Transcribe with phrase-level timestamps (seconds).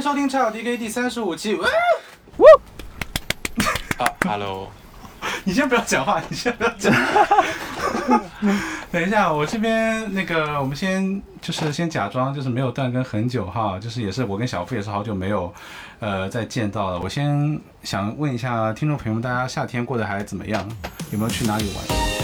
[0.00, 1.54] 迎收听《超小 DK》第三十五期。
[1.56, 1.68] 哇
[3.98, 4.72] 啊，Hello，
[5.44, 6.90] 你先不要讲话，你先不要讲。
[8.90, 15.52] 等一下，我这边那个，我们先就是先假装就是没有断更很久哈，就是也是我跟小付也是好久没有
[15.98, 16.98] 呃再见到了。
[16.98, 20.66] 我先想问一下听众朋友们，大家夏天过得还怎么样？
[21.12, 22.19] 有没有去哪里玩？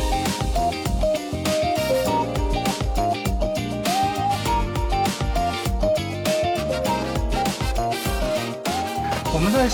[9.56, 9.66] 在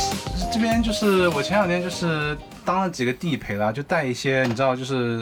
[0.52, 5.18] 这边就是我前两天就是当了几个地陪啦，就带一些你知道就是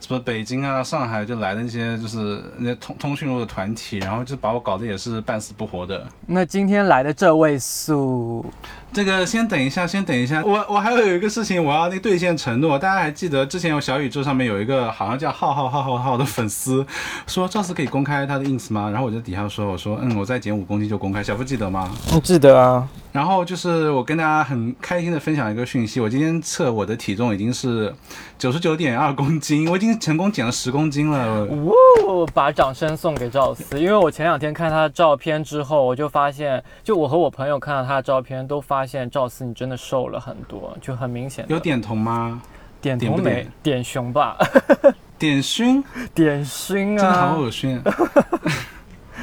[0.00, 6.06] 什么北京啊、上海就来的那些就是那些通通讯录的团体，然后就把我搞得也是半死不活的。
[6.26, 8.44] 那今天来的这位素，
[8.92, 16.84] 这个先等一下，先等一下，我我还有有一个事情我要那兑现承诺，大家还记得之前有小宇宙上面有一个好像叫浩浩浩浩浩的粉丝
[17.26, 18.90] 说赵四可以公开他的 ins 吗？
[18.90, 21.90] 然后我就底下说我说嗯我再减五公斤就公开，小付记得吗？
[22.12, 22.88] 你记得啊？
[23.12, 27.94] 然后就是我跟大家很开心的分享一个讯息，我今天测我的体重已经是
[28.38, 31.44] 九十九点二公斤，我已经成功减了十公斤了。
[31.44, 31.72] 哇！
[32.34, 41.44] 把掌声送给赵四，因为我前两天看他的照片之后，我就发现，就我和我朋友看到他的照片，都发现赵四你真的瘦了很多，就很明显。
[41.48, 42.40] 有点头吗？
[42.80, 44.36] 点头没点熊吧？
[45.18, 45.82] 点熏，
[46.14, 47.36] 点熏啊真的好啊！
[47.38, 47.80] 恶心。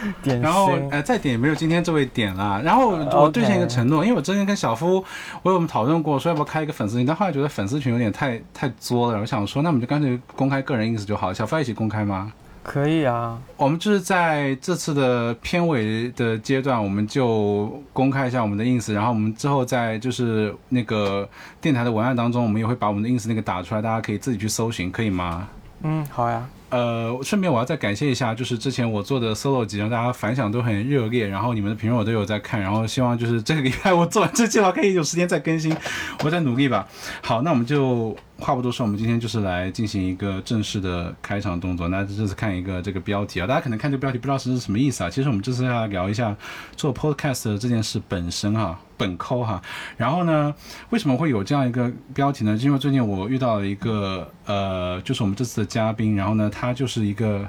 [0.24, 0.90] 点然后熏。
[0.92, 2.62] 呃，再点也没有今天这位点了。
[2.64, 5.04] 然后我兑现一个承诺，因为我之前跟小夫，
[5.44, 11.34] 我有我们讨论过，说要不要开一个粉丝群，但后来觉得粉丝群有点太太作了，我想说，那我们就干脆公开个人 ins 就好了。
[11.34, 12.32] 小夫一起公开吗？
[12.62, 21.28] 可以啊，我们就是在这次的片尾的阶段，我们就公开一下我们的 ins，然后我们之后在就是那个
[21.60, 25.48] 电台的文案当中，我们也会把我们的 ins 那个打出来，大家可以自己去搜寻，可以吗？
[25.84, 26.48] 嗯，好呀。
[26.70, 35.76] 呃，顺便我要再感谢一下，就是之前我做的 solo 集，让大家反响都很热烈，然后你们的评论我都有在看，然后希望就是这个礼拜我做完这计划可以有时间再更新，
[36.24, 36.88] 我再努力吧。
[37.24, 41.88] 好，那我们就话不多说，我们今天就是来进行一个正式的开场动作。
[41.88, 45.10] 那这次看一个这个标题啊，大家可能看这个标题不知道是什么意思啊。
[45.10, 46.36] 其实我们这次要聊一下
[46.76, 49.60] 做 podcast 这件事本身哈、本抠哈。
[49.98, 50.54] 然后呢，
[50.92, 52.56] 为什么会有这样一个标题呢？
[52.58, 57.48] 因为最近我遇到了一个呃，就是我们这次的嘉宾，然后呢，他就是一个，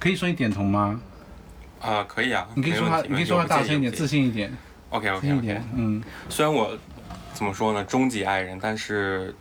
[0.00, 1.00] 可以说你点头吗？
[1.80, 4.08] 啊，可以啊，你可以说话，你可以说话大声一点，自。
[4.08, 4.50] 信一点
[4.90, 5.66] ，OK 自信 OK 一点 OK。。
[5.76, 6.76] 嗯，虽然我
[7.34, 9.32] 怎么说呢，终极爱人，但是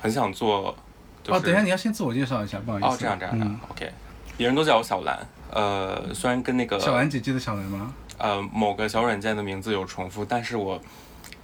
[0.00, 0.74] 很想做。
[1.22, 2.88] 就是、哦，等一下你要先自我介绍一下，不好意思。
[2.88, 3.92] 哦，这样这样这样、嗯 OK，
[4.36, 5.18] 别人都叫我小兰。
[5.50, 7.94] 呃，虽然跟那个小兰姐姐的小兰吗？
[8.18, 10.80] 呃某个小软件的名字有重复，但是我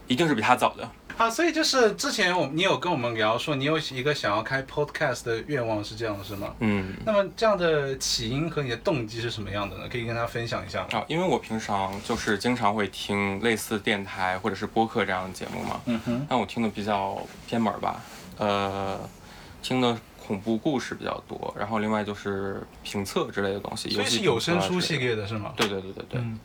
[0.06, 0.88] 一定是比他早的。
[1.16, 6.54] 好，所以就是之前我你有跟我们聊说，你有一个想要开 podcast 的愿望是这样的是吗？
[6.60, 9.84] 嗯，那么这样的起因和你的动机是什么样的呢？
[9.90, 10.86] 可以跟大家分享一下吗？
[10.92, 18.00] 啊，因为我平常就是经常会听类似电台或者是播客这样的节目嘛，嗯哼，但我听的比较偏门儿吧，
[18.38, 18.98] 呃，
[19.62, 24.96] 听的恐怖故事比较多，然后另外就是评测之类的东西，所以是有声书系。
[24.96, 25.52] 列的是吗？
[25.54, 26.40] 对对对对对，嗯。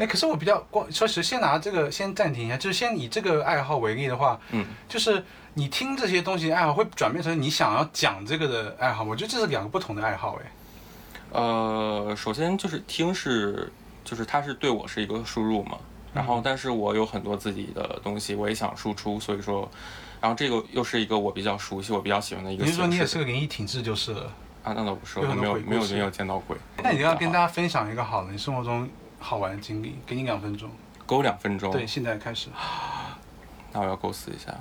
[0.00, 5.22] 哎，可是我比较光，说实，先拿这个先暂停一下，就是先以这个爱好为例的话，嗯，就是
[5.52, 10.50] 你听这些东西爱好会转变成你想要讲这个的爱好，我觉得这是两个不同的爱好，哎。
[11.32, 13.70] 呃，首先就是听是，
[14.02, 15.76] 就是它是对我是一个输入嘛，
[16.14, 19.70] 然后但是我有很多自己的东西，我也想输出，所以说，
[20.20, 22.64] 然后这个又是一个我比较熟悉、我比较喜欢的一个。
[22.64, 24.32] 你是说你也是个灵异体质就是了？
[24.64, 24.72] 啊？
[24.74, 26.56] 那倒不是，我没有没有没有见到鬼。
[26.82, 28.88] 那你要跟大家分享一个好的，你生活中
[29.20, 30.68] 好玩的经历，给你两分钟。
[31.06, 32.48] 给我两分钟，对，，现在开始。
[33.72, 34.52] 那我要构思一下。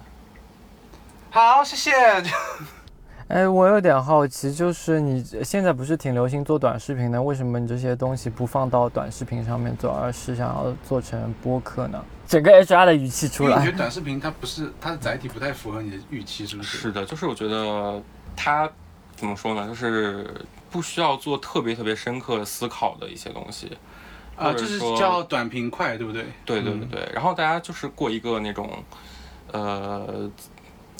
[1.31, 1.91] 好，谢谢。
[3.29, 12.03] 哎，我有点好奇，就是你现在不是挺流行做短视频的，为什么你这些东西不放到短视频上面做，而是想要做成播客呢？
[12.27, 13.71] 整个 HR 的语气出来因为你觉。
[13.71, 16.77] 得短视频它不是 它的载体不太符合你的预期，是不是？
[16.79, 18.01] 是的，就是我觉得
[18.35, 18.67] 它
[19.15, 23.77] 怎么说呢，就是不需要做特别特别深刻思考的一些东西。
[24.39, 26.25] 啊，就是叫短平快，对不对？
[26.45, 28.83] 对对对嗯对，然后大家就是过一个那种，
[29.51, 30.29] 呃，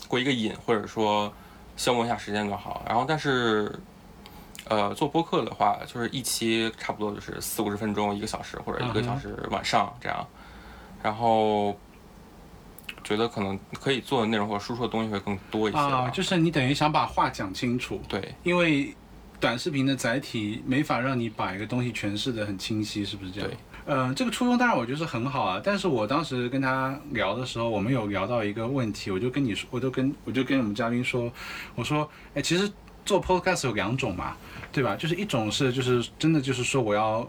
[0.07, 1.31] 过一个瘾，或者说
[1.77, 2.83] 消磨一下时间就好。
[2.85, 3.73] 然后但是，
[4.65, 10.27] 呃，做播客的话，就是一期差不多就是四五十分钟，一个小时或者一个小时晚上这样。
[11.01, 11.77] 然后
[13.05, 15.77] 觉得可能可以做的内容或者输出的东西会更多一些。
[15.77, 18.93] 啊，就是你等于想把话讲清楚，对因为
[19.39, 23.49] 短视频的载体没法让你把一个东西诠释的很清晰，是不是这样？
[23.49, 23.57] 对。
[23.85, 31.31] 呃，这个初衷当然我觉得是很好啊，但是我当时跟他聊的时候，我们有聊到一个问题，我就跟你说，我就跟我就跟我们嘉宾说，
[31.73, 32.71] 我说，哎，其实
[33.03, 34.35] 做 podcast 有两种嘛，
[34.71, 34.95] 对吧？
[34.95, 37.27] 就是一种是就是真的就是说我要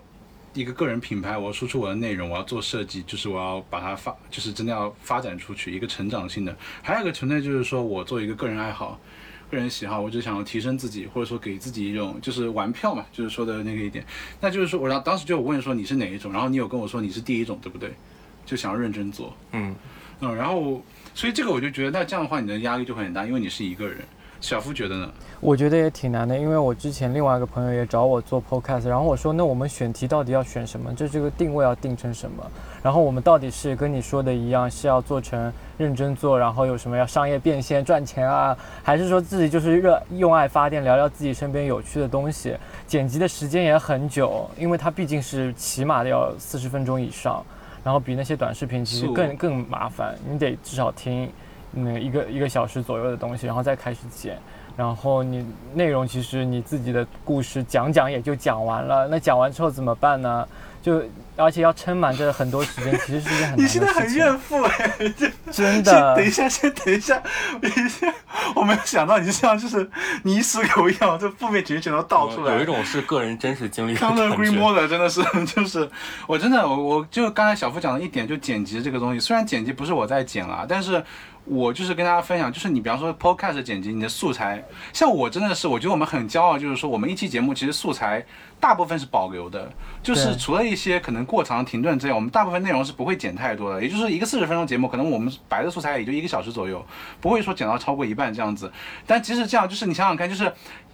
[0.52, 6.54] 一个个人品牌，我要输出我的内容，我要做设计，就是我要把它发，就是真的要发展出去，一个成长性的。
[6.82, 9.00] 还有一个存在就是说我作为一个个人爱好、
[9.50, 14.04] 个人喜好，我只想要提升自己，或者说给自己一种就是玩票嘛，就是说的那个一点。
[14.40, 17.92] 那就是说我当当时就问说你是哪一种，然后你有跟我说你是第一种，对不对？
[18.46, 19.74] 就想要认真做，嗯，
[20.20, 20.82] 嗯，然后
[21.14, 23.98] 所以这个我就觉得，那这样的话你的压力就会很大，因为你是一个人。
[24.40, 25.08] 小夫觉得呢？
[25.38, 30.94] 我觉得也挺难的，因为我之前另外一个朋友也找我做 podcast，然后我说那我们选题到底要选什么？
[30.94, 32.44] 就这个定位要定成什么？
[32.82, 42.54] 然后我们到底是跟你说的一样，是要做成认真做，然后有什么要商业变现赚钱啊，还是说自己就是热用爱发电，聊聊自己身边有趣的东西？
[42.86, 47.44] 剪辑的时间也很久，因为它毕竟是起码的要四十分钟以上，
[47.84, 51.30] 然后比那些短视频其实更更麻烦，你得至少听。
[51.72, 54.38] 那一个一个小时左右的东西，然后再开始剪，
[54.76, 60.46] 然后你内容其实你自己的故事讲讲也就讲完了，那讲完之后怎么办呢？
[60.82, 61.02] 就
[61.36, 64.90] 而且要撑满这很多时间，其实是一件很你现在很怨妇哎，
[65.52, 66.16] 真的。
[66.16, 67.22] 等一下，先等一下，
[67.60, 68.10] 等一下，
[68.54, 69.90] 我没有想到你是这样，就是
[70.22, 72.54] 你一时口一样，这负面情绪全都倒出来。
[72.54, 74.34] 有一种是个人真实经历的感觉。
[74.34, 75.86] 规模的真的是， 就是
[76.26, 81.04] 我真的我我就刚才小付讲的一点，就剪辑这个东西，虽然剪辑不是我在剪了，但是。
[81.50, 88.24] 我就是跟大家分享，就是你比方说 podcast 剪辑，你的素材，像我真的是，我觉得我们很骄傲，就是说我们一期节目其实素材
[88.60, 89.68] 大部分是保留的，
[90.00, 96.86] 就是除了一些可能过长停顿之外，我们大部分内容是不会剪太多的，也就是一个四十分钟节目，可能我们白的素材也就一个小时左右，
[97.20, 98.72] 不会说剪到超过一半这样子。
[99.04, 100.52] 但即使这样，就是你想想看，就是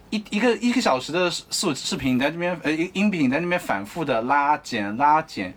[0.09, 5.55] 一一个一个小时的视视频，你在这边呃音频你在那边反复的拉剪拉剪，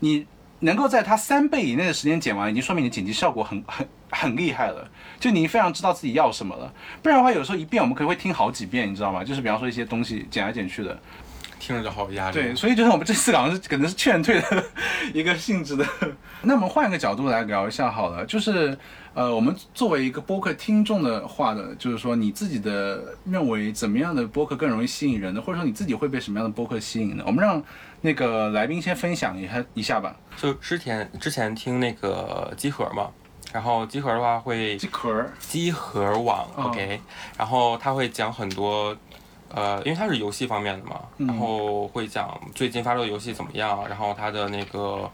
[0.00, 0.26] 你
[0.58, 3.88] 能够在它三倍以内的时间剪完，已经说明你剪辑效果很很。
[4.12, 4.88] 很厉害了，
[5.18, 6.72] 就你非常知道自己要什么了。
[7.02, 9.24] 不然的话，有时候一遍我们可能会听好几遍，你知道吗？
[9.24, 10.96] 就是比方说一些东西剪来剪去的，
[11.58, 12.34] 听着就好压力。
[12.34, 14.64] 对，所以就是我们这次好像是可能是劝退的
[15.14, 15.86] 一个性质的。
[16.42, 18.76] 那我们换一个角度来聊一下好了，就是
[19.14, 27.22] 呃，我们作为一个播客听众的话的，就是说你自己的认为怎么样的播客更容易吸引人呢，或者说你自己会被什么样的播客吸引呢？
[27.26, 27.62] 我们让
[28.00, 30.16] 那个来宾先分享一下一下吧。
[30.36, 33.08] 就之前之前听那个集合嘛。
[33.52, 35.24] 然后集合的话会集合？
[35.38, 37.00] 集合网，OK，
[37.36, 38.96] 然后他会讲很多，
[39.54, 45.10] 呃，因为他是游戏方面的嘛，然后会讲最近发售的游戏怎么样，然后他的那个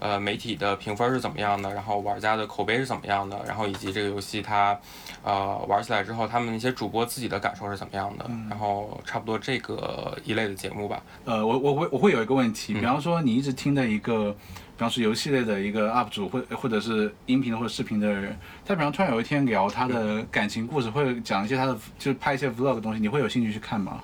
[0.00, 4.76] 呃媒体的评分是怎么样的，然后玩家的口碑是怎么样的，然后以及这个游戏它
[5.22, 11.00] 呃玩起来之后他们那些主播自己的感受是怎么样的，然后差不多这个一类的节目吧。
[11.24, 14.34] 呃，我我会我会有一个问题，比方说你一直听的一个。
[14.76, 24.00] 比方说游戏类的一个 UP 主，或或者是音频或者视频的人，他比方突然有一天聊他的感情故事，或者讲一些他的，就是拍一些 vlog 的东西，你会有兴趣去看吗？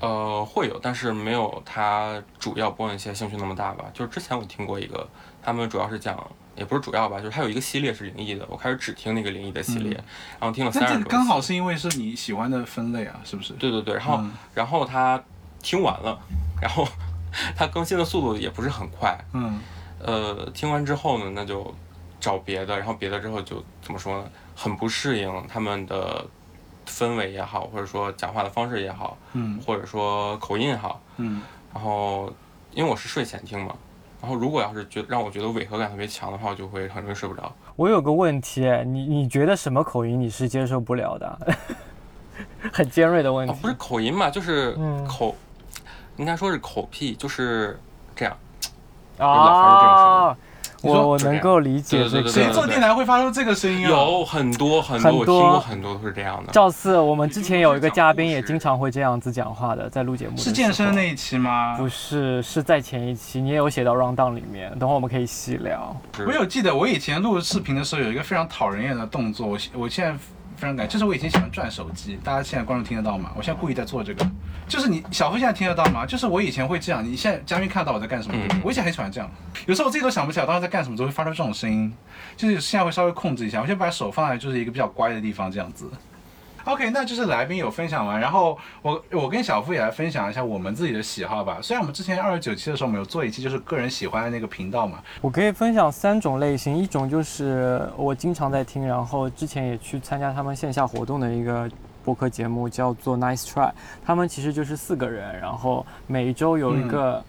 [0.00, 3.84] 呃，会有，但是没有他主要播那些兴趣那么大吧。
[3.92, 5.06] 就是之前我听过一个，
[5.42, 6.18] 他们主要是讲，
[6.56, 9.92] 也不是主要吧，就是他有一个系列是灵异的，我开始只听那个灵异的系列，
[10.40, 11.04] 然后听了三十多。
[11.10, 13.52] 刚好是因为是你喜欢的分类啊，是不是？
[13.54, 14.20] 对对对，然后
[14.54, 15.22] 然后他
[15.62, 16.18] 听完了，
[16.60, 16.86] 然后
[17.54, 19.60] 他更新的速度也不是很快，嗯。
[20.02, 21.74] 呃，听完之后呢，那就
[22.18, 24.24] 找别的，然后别的之后就怎么说呢？
[24.56, 26.26] 很不适应他们的
[26.90, 31.40] 氛围也好，或者说讲话的方式也好，嗯，或者说口音也好，嗯，
[31.72, 32.30] 然后
[32.72, 33.74] 因为我是睡前听嘛，
[34.20, 37.52] 然后如果要是觉让我觉得违和感特别强的话，我就会很容易睡不着。
[37.76, 41.56] 我有个问题，你你觉得什么口音你是接受不了的？
[42.72, 44.76] 很尖锐的问题，不是口音嘛，就是
[45.08, 45.34] 口，
[46.16, 47.78] 应该说是口癖，就是
[48.14, 48.36] 这样。
[49.18, 50.36] 啊，
[50.82, 52.28] 我我能够理解这个。
[52.28, 53.90] 谁做电台会发出这个声音啊？
[53.90, 56.52] 有很多很多，我听过很多都是这样的。
[56.52, 60.36] 赵四，我们之前有一个嘉宾也经常会这样子讲话的，在录节目。
[60.36, 61.76] 是健身那一期吗？
[61.76, 64.70] 不是，是在前一期，你也有写到 round down 里面。
[64.78, 65.96] 等会我们可以细聊。
[66.26, 70.18] 我有记得，我以前录视频的时候有一个非常讨人厌的动作，我我现在。
[70.60, 73.32] 非常感，就是我以前喜欢转手机，大家现在观众听得到吗？
[73.34, 74.30] 我现在故意在做这个，
[74.68, 76.04] 就是你小峰现在听得到吗？
[76.04, 78.36] 就是我以前会这样，你现在嘉宾看到我在干什么？
[78.62, 79.30] 我以前很喜欢这样，
[79.64, 81.90] 有时候我自己都想不起来当时在干什么，都会发出这种声音，
[82.36, 85.90] 就是现在会稍微控制一下，我先把手放在就是一个比较乖的地方，这样子。
[86.64, 91.58] OK，那就是来宾有分享完，然后我我跟小付也来分享一下我们自己的喜好吧。
[91.62, 94.98] 虽然我们之前二十九期的时候，我们有做一期就是个人喜欢的那个频道嘛。
[95.20, 101.68] 我可以分享三种类型，一种就是我经常在听，然后之前也去参加他们线下活动的一个
[102.04, 103.72] 播客节目，叫做 Nice Try。
[104.04, 107.22] 他们其实就是四个人，然后每一周有一个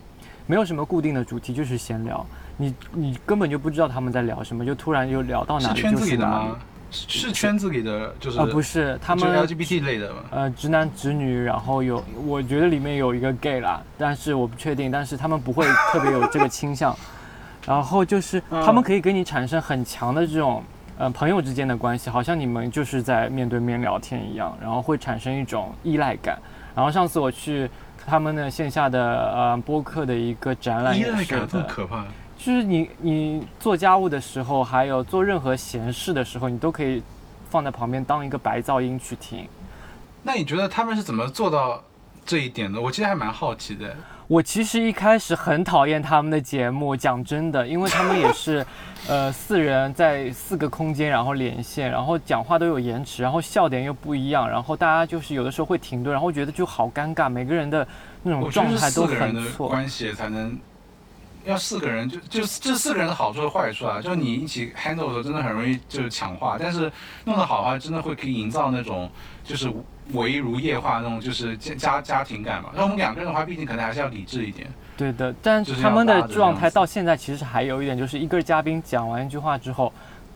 [0.46, 2.26] 没有什么固定的主题，就是闲聊。
[2.58, 6.50] 你你根本就不知道他们在聊什么，就突然又聊到哪里就是哪里。
[6.92, 10.20] 是圈子里的，就是呃，不是，他们 LGBT 类的嘛。
[10.30, 16.96] 呃直男直女，然后有我觉得里面有一个 gay 啦，但是我不确定，但是他们不会特别有这个倾向。
[17.66, 20.64] 然后就是嗯他们可以跟你产生很强的这种
[20.98, 26.38] 呃朋友之间的关系，好像你们就是在面对面聊天一样，然后会产生一种依赖感。
[26.76, 27.70] 然后上次我去
[28.06, 32.06] 他们的线下的呃播客的一个展览依也是赖感这么，可怕。
[32.44, 37.04] 就是你你做家务的时候，还有做任何闲事的时候，你都可以
[37.52, 39.48] 放在旁边当一个白噪音去听。
[40.24, 41.84] 那你觉得他们是怎么做到
[42.26, 42.82] 这一点的？
[42.82, 43.96] 我其实还蛮好奇的。
[44.28, 48.66] 我其实一开始很讨厌他们的节目，讲真的，因为他们也是，
[49.08, 57.88] 呃，四人在四个空间，然后连线，然后讲话都有延迟，然后笑点又不一样，然后大家就是有的时候会停顿，然后觉得就好尴尬，每个人的
[58.24, 59.70] 那种状态都很错。
[59.70, 60.58] 关系才能。
[61.46, 66.92] 要四个人就就这四个人的好处和坏处啊，就是你一起 handle 的时候，真的很容易就是抢话，但是
[67.26, 69.10] 弄得好的话，真的会可以营造那种
[69.44, 69.72] 就是
[70.14, 72.70] 唯如夜话那种就是家家家庭感嘛。
[72.76, 74.68] 那我们两个人的话，毕竟可能还是要理智一点。
[74.98, 79.92] 对的，但是他们的状态到现在其实还有一点，就是一个嘉宾讲完一句话之后，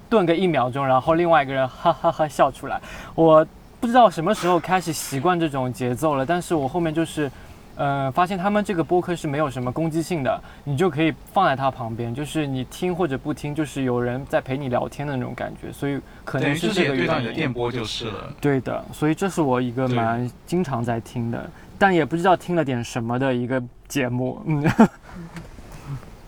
[0.10, 2.82] 顿个一秒钟，然后另外一个人哈哈哈笑出来。
[3.14, 3.46] 我
[3.80, 7.30] 不知道什么时候开始习惯这种节奏了，但是我后面就是，
[7.76, 17.34] 呃，发现他们这个播客是没有什么攻击性的，你就可以放在他旁边，就是你听或者不听，就是有人在陪你聊天的那种感觉，所以可能是这个也对到你的。
[17.34, 18.34] 电波就是了。
[18.40, 24.64] 对的，所以这是我一个蛮经常在听的，但也不知道听了点什么的一个节目，嗯。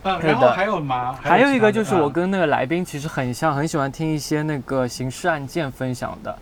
[0.03, 1.17] 然后还有吗？
[1.21, 6.37] 还有一个就是我嗯跟那个来宾其实很像，很喜欢听一些那个刑事案件分享的。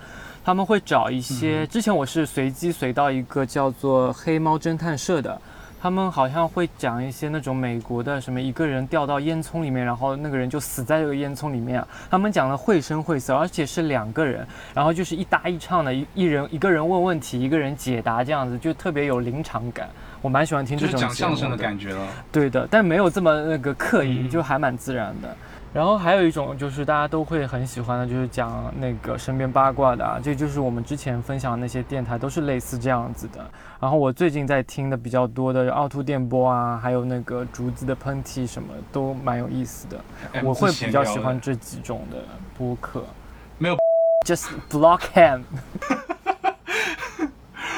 [0.45, 5.41] 他们会找一些，嗯之前我是随机随到一个叫做黑猫侦探社的，
[5.81, 11.87] 他们好像会讲一些那种美国的什么一个人掉到烟囱里面，然后那个人就死在这个烟囱里面啊。
[12.11, 19.89] 他们讲的绘声绘色，而且是两个人，然后就是一搭一唱的，一一人一个人问问题，一个人解答，这样子就特别有临场感。
[20.21, 22.07] 我蛮喜欢听这种讲相声的感觉了。
[22.31, 25.35] 对的，但没有这么那个刻意，嗯就还蛮自然的。
[25.75, 33.45] 然后还有一种就是大家都会很喜欢的，就是讲那个身边八卦的啊，这就是我们之前分享的那些电台都是类似这样子的。
[33.77, 39.99] 然后我最近在听的比较多的凹凸电波啊，还有那个竹子的喷嚏，什么都蛮有意思的。
[40.41, 42.19] 我会比较喜欢这几种的
[42.57, 43.03] 播客。
[43.57, 43.75] 没有
[44.25, 45.41] Just block him.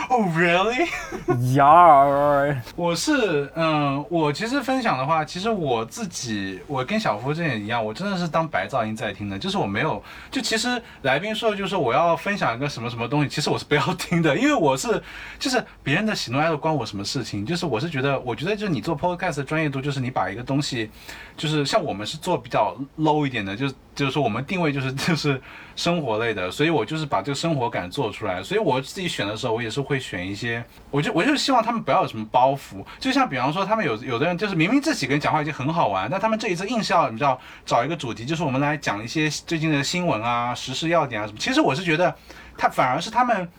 [0.10, 2.56] Oh really？Yar.
[2.78, 15.04] 我是嗯，我其实分享的话，其实我自己，我跟小夫之前也一样，我真的是当白噪音在听的，就是我没有，就其实来宾说的就是我要分享一个什么什么东西，其实我是不要听的，因为我是
[15.38, 20.90] 就是别人的喜怒哀乐关我什么事情，就是我是觉得，我觉得就是你做 podcast 的专业度，就是你把一个东西，
[21.36, 25.42] 就是像我们是做比较 low 一点的，就是就是说我们定位就是 就是
[25.75, 42.16] 生活类的，所以我就是把这个生活感做出来，所以我自己选的时候，我也是会选一些，我就我就希望他们不要有什么包袱，就像比方说他们有有的人就是明明这几个人讲话已经很好玩，但他们这一次硬是要你知道找一个主题，就是我们来讲一些最近的新闻啊、时事要点啊什么，其实我是觉得
[42.58, 43.50] 他反而是他们。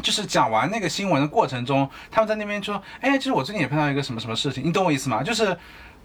[0.00, 5.24] 就是讲完那个新闻的过程中，他们在那边说：“哎，其实我最近也碰到一个什么什么事情，你懂我意思吗？
[5.24, 5.58] 就是，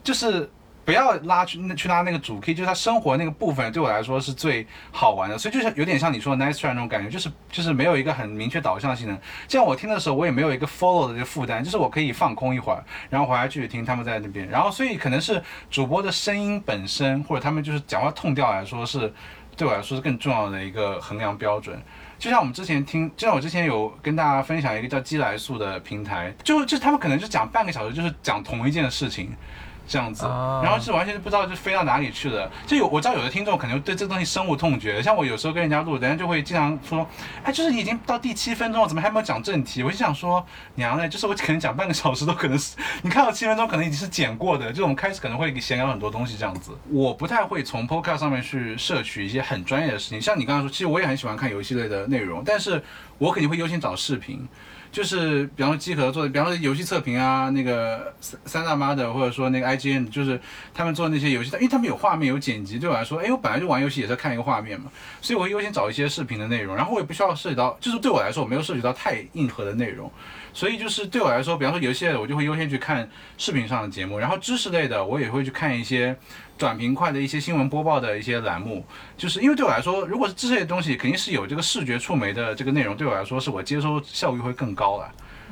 [0.04, 0.52] 就是
[0.86, 9.18] 不要拉去那去拉那个主 key，就是他生活那个部分对我来说是最好玩的，所以就是有点像你说的 nice try 那种感觉，就是就是没有一个很明确导向性的。
[9.48, 19.14] 这样我听的时候，我也没有一个 follow 的这个负担，就是我可以放空一会儿，然后回来继续听他们在那边，然后所以可能是主播的声音本身，或者他们就是讲话痛调来说是。
[19.56, 21.80] 对我来说是更重要的一个衡量标准。
[22.18, 29.30] 就像我们之前听，就像我之前有跟大家分享一个叫鸡来素的平台，就就他们可能就讲半个小时，就是讲同一件事情。
[29.88, 32.50] 这样子，啊然后是完全不知道就飞到哪里去了。
[32.66, 37.08] 就有我知道有的听众可能对这个东西深恶痛绝，像我有时候跟人家录，人家就会经常说，
[37.44, 39.84] 哎，就是你已经到第七分钟了，怎么还没有讲正题？
[39.84, 46.72] 我就想说，娘嘞，就是我可能讲半个小时都可能是，你看到七分钟可能已经是剪过的，就我们开始可能会闲聊很多东西这样子。
[46.90, 52.82] 我不太会从 Podcast 上面去摄取一些很专业的事情，像你刚刚说，其实我也很喜欢看游戏类的内容，但是
[53.18, 54.48] 我肯定会优先找视频。
[54.94, 60.40] 就是比方说机核做的，比方说游戏测评啊，那个三三大妈的，或者说那个 IGN，就是
[60.72, 70.12] 他们做那些游戏，因为他们有画面有剪辑，对我来说，哎，我本来就玩游戏也是看一个画面嘛，所以我会优先找一些视频的内容，然后我也不需要涉及到，就是对我来说我没有涉及到太硬核的内容，
[70.54, 73.10] 所以就是对我来说，比方说游戏类的，我就会优先去看
[73.40, 76.16] 视频上的节目，然后知识类的我也会去看一些
[76.58, 78.86] 短平快的一些新闻播报的一些栏目，
[79.18, 85.12] 就是因为对我来说，如果是这些东西，肯定是有这个视觉触媒的这个内容，对我来说是我接收效率会更高了，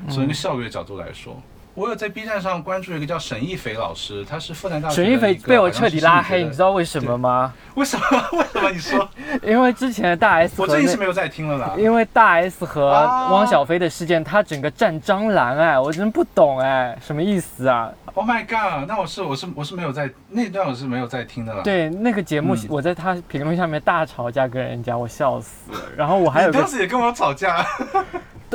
[0.10, 1.41] 从一个效率的角度来说。
[1.74, 7.54] 我有在 B 站上关注一个叫沈一斐老师，他是复旦大学的沈一斐被我彻底拉黑，你知道为什么吗？
[7.75, 8.06] 为什么？
[8.34, 8.70] 为什么？
[8.70, 9.10] 你说，
[9.42, 11.74] 因为之前的大 S 我最近是没有在听了啦。
[11.78, 18.86] 因为大 S 和啊汪小菲的事件，他整个站张兰，哎，我真不懂哎，什么意思啊？Oh my god！
[18.90, 25.80] 那我是我是我是没有在那段我是没有在听的啦。，对，那个节目嗯我在他评论下面大吵架跟人家，我笑死了。
[25.96, 27.66] 然后我还有你当时也跟我吵架。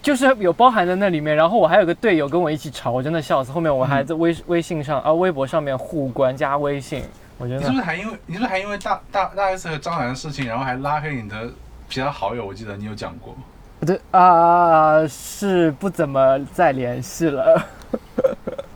[0.00, 3.52] 就是有包含在那里面，然后我还有个队友跟我一起吵，我真的笑死。
[3.52, 7.02] 后面我还在微微信上啊微博上面互关加微信，
[7.36, 11.50] 我觉你得是不是还因为你是不是还因为大大大 S 和张兰的事情，然后还拉黑你的
[11.90, 12.46] 其他好友？
[12.46, 13.36] 我记得你有讲过。
[13.80, 17.64] 不对啊、是不怎么再联系了，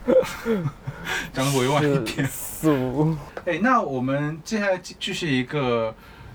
[1.33, 2.25] 讲的委婉一是点。
[2.27, 3.13] 俗。
[3.45, 5.93] 哎，那我们接下来继继续一个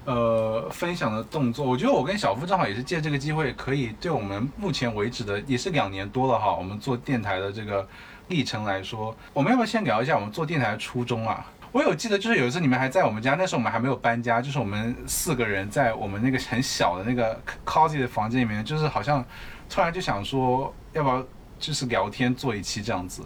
[0.09, 1.67] 呃分享的动作。
[1.67, 7.87] 我觉得我跟小付正好也是借这个机会，可以对我们目前为止的也是两年多了哈，我们做电台的这个
[8.29, 11.45] 历程来说，我们要不要先聊一下我们做电台的初衷啊？
[11.73, 19.23] 我有记得，就是有一次你们还在我们家，那时候我们还没有搬家，就是我们四个人在我们那个很小的那个 cozy 的房间里面，就是好像
[19.69, 21.23] 突然就想说，要不要
[21.59, 23.23] 就是聊天做一期这样子。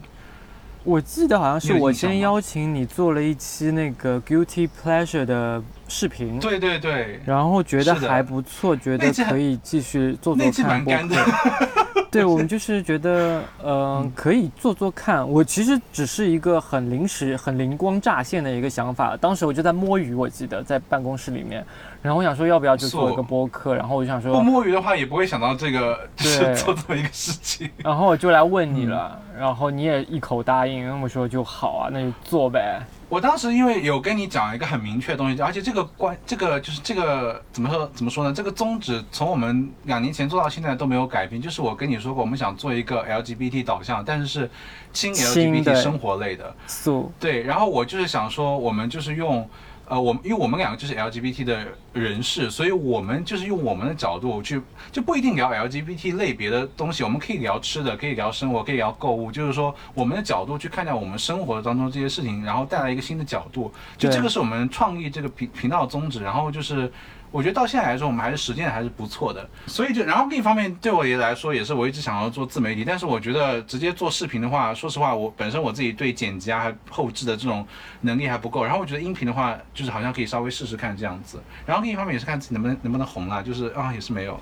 [0.84, 11.68] 我记得好像是我先邀请你做了一期那个 guilty pleasure 的视频，对对对，然后觉得还不错，觉得可以继续做做看播蛮干的客。。
[12.10, 15.26] 对，我们就是觉得，嗯、可以做做看。
[15.26, 19.16] 我其实只是一个很临时、很灵光乍现的一个想法。
[19.16, 21.64] 当时我就在摸鱼，我记得在办公室里面，
[22.02, 27.70] 然后我想说要不要就做一个播客，然后我就想说不，摸鱼的话，也不会想到这个， 就是对做这么一个事情。
[27.78, 32.82] 然后我就来问你嗯了，然后你也一口答应，我说就好啊，那就做呗。
[33.08, 38.32] 我当时因为有跟你讲一个很明确的东西，而且这个关，这个就是这个怎么说怎么说呢？
[38.32, 41.40] 这个宗旨从我们两年前做到现在都没有改变。
[41.40, 44.50] 就是我跟你说过，我们想做一个 LGBT 导向，但是是
[44.94, 46.52] 轻轻 LGBT 生活类的。
[46.66, 49.46] 素对，然后我就是想说，我们就是用，
[49.92, 54.58] 呃，我们因为我们两个就是 LGBT 的人士，所以我们就是用我们的角度去，
[54.90, 66.90] 就不一定聊 LGBT 类别的东西，我们可以聊吃的，可以聊生活，可以聊购物，就是说我们的角度去看待我们生活当中这些事情，然后带来一个新的角度，就这个是我们创立这个频频道的宗旨，然后就是。
[67.32, 77.66] 我觉得到现在来说，我们还是实践还是不错的，所以就然后另一方面对我也来说，也是我一直想要做自媒体，但是我觉得直接做视频的话，说实话，我本身我自己对剪辑啊、还后置的这种
[78.02, 84.38] 能力还不够，然后我觉得音频的话，就是好像可以稍微试试看这样子，然后另一方面也是看自己能不能能不能红啦，就是啊也是没有，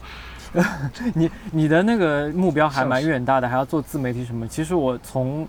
[1.14, 4.49] 你你的那个目标还蛮远大的，还要做自媒体什么？
[4.49, 5.47] 其实我从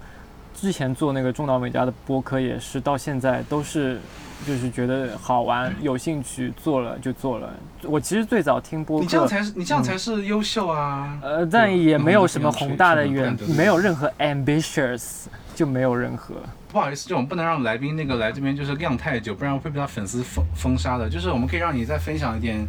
[0.54, 4.00] 之前做那个中岛美嘉的播客也是，到现在都是
[4.46, 7.54] 就是觉得好玩、有兴趣，做了就做了。
[7.84, 16.36] 我其实最早听播你这样，才是你这样才是优秀啊，呃，但也没有什么嗯宏大的远没有任何 ambitious，就没有任何。
[16.72, 21.10] 不好意思，就我们不能让来宾那个来这边就是晾太久，不然会被他粉丝封封杀的。
[21.10, 22.66] 就是我们可以让你再分享一点，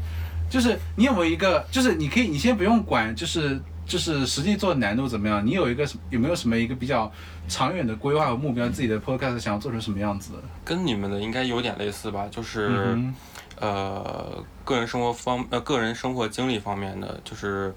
[0.51, 7.11] 就是你有没有一个，就是你可以，你先不用管，就是就是实际做的难度怎么样，你有一个有没有什么一个比较
[7.49, 10.33] 长远的规划和目标，自己的 podcast 想要做成什么样子？
[10.65, 13.15] 跟你们的应该有点类似吧，就是、嗯
[13.61, 17.73] 呃个人生活方呃个人生活经历方面的，就是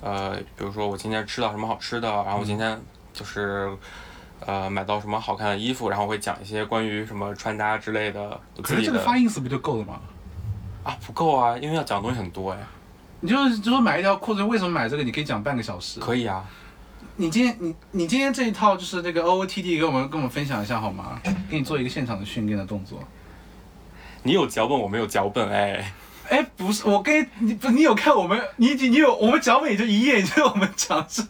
[0.00, 2.80] 呃比如说我今天吃到什么好吃的，然后我今天
[3.12, 3.68] 就是
[4.46, 9.98] 呃买到什么好看的衣服，然后会讲一些关于什么穿搭之类的我可是这个发音词不就够了吗？
[10.84, 12.58] 啊不够啊，因为要讲的东西很多哎，
[13.20, 15.02] 你就是就说买一条裤子，为什么买这个？
[15.02, 15.98] 你可以讲半个小时。
[15.98, 16.44] 可以啊，
[17.16, 21.20] 你今天你你今天这一套就是那个 OOTD，给我们跟我们分享一下好吗？
[21.50, 23.02] 给你做一个现场的训练的动作。
[24.22, 25.92] 你有脚本我没有脚本哎，
[26.28, 31.22] 哎，不是，我跟你不，你有看我们，你你有我们脚本也就一页，就是我们讲是，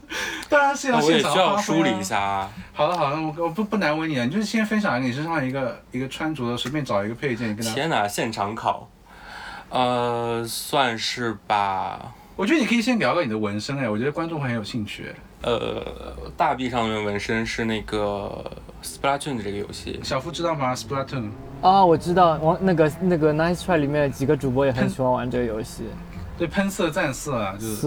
[0.48, 2.02] 当然是要那我也需要梳理一。
[2.02, 2.50] 下啊。
[2.72, 7.72] 好了好了，我我不不难为你了，你就是先分享一个你身上一个一个穿着的，随便找一个配件，你跟他。
[7.74, 8.88] 天哪，现场考，
[9.70, 12.14] 呃，算是吧。
[12.36, 15.12] 我觉得你可以先聊聊你的纹身，哎，我觉得观众会很有兴趣。
[15.42, 15.84] 呃，
[16.36, 18.44] 大臂上面纹身是那个
[18.82, 25.84] Splatoon 的这个游戏，小夫知道吗？Splatoon，啊，我知道，我那个那个 Nice Try 里面的几个主播也很喜欢玩这个游戏。
[26.36, 27.86] 对，喷色战色啊，就是。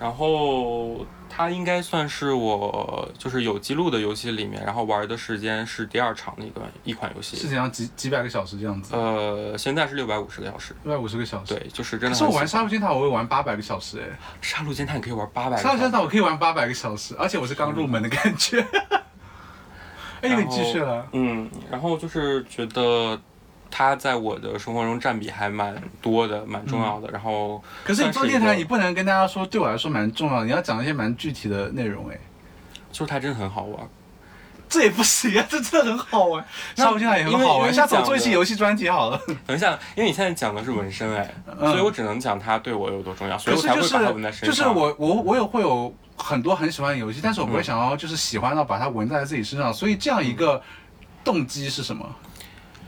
[0.00, 7.48] 然后它应该算是我就是有记录的游戏里面，然后玩的时间是第二长的一个一款游戏是戏。
[7.48, 8.96] 怎样几几百个小时这样子？
[8.96, 10.74] 呃，现在是六百五十个小时。
[10.84, 11.54] 六百五十个小时。。
[11.54, 12.48] 对，就是真的是我玩。
[12.48, 14.18] 杀戮尖塔，我会玩八百个小时，哎。
[14.40, 15.90] 杀戮尖探可以玩八百个杀戮尖。
[15.90, 18.66] 塔我可以玩八百个小时，而且我是刚入门的感觉。
[20.22, 21.06] 哎，你继续了。
[21.12, 23.20] 嗯，然后就是觉得
[23.70, 27.08] 它在我的生活中占比还蛮多的，蛮重要的。
[27.10, 32.18] 然后可是你做电台，你不能跟大家说，对我来说蛮重要的，你要讲一些蛮具体的内容哎。
[32.92, 33.88] 就是它真的很好玩。
[34.68, 36.44] 这也不行啊，这真的很好玩。
[36.76, 39.20] 那沙悟净它也很好玩，下次我做一期游戏专题好了。
[39.46, 44.74] 等一下，因为你现在讲的是纹身哎，嗯所以我只能讲它对我有多重要，所以我才会把它纹在是就是身上。
[44.74, 50.62] 我我我也会有很多很喜欢的游戏，但是我不会嗯想要就是喜欢到把它纹在自己身上，所以这样一个
[51.24, 52.08] 动机是什么？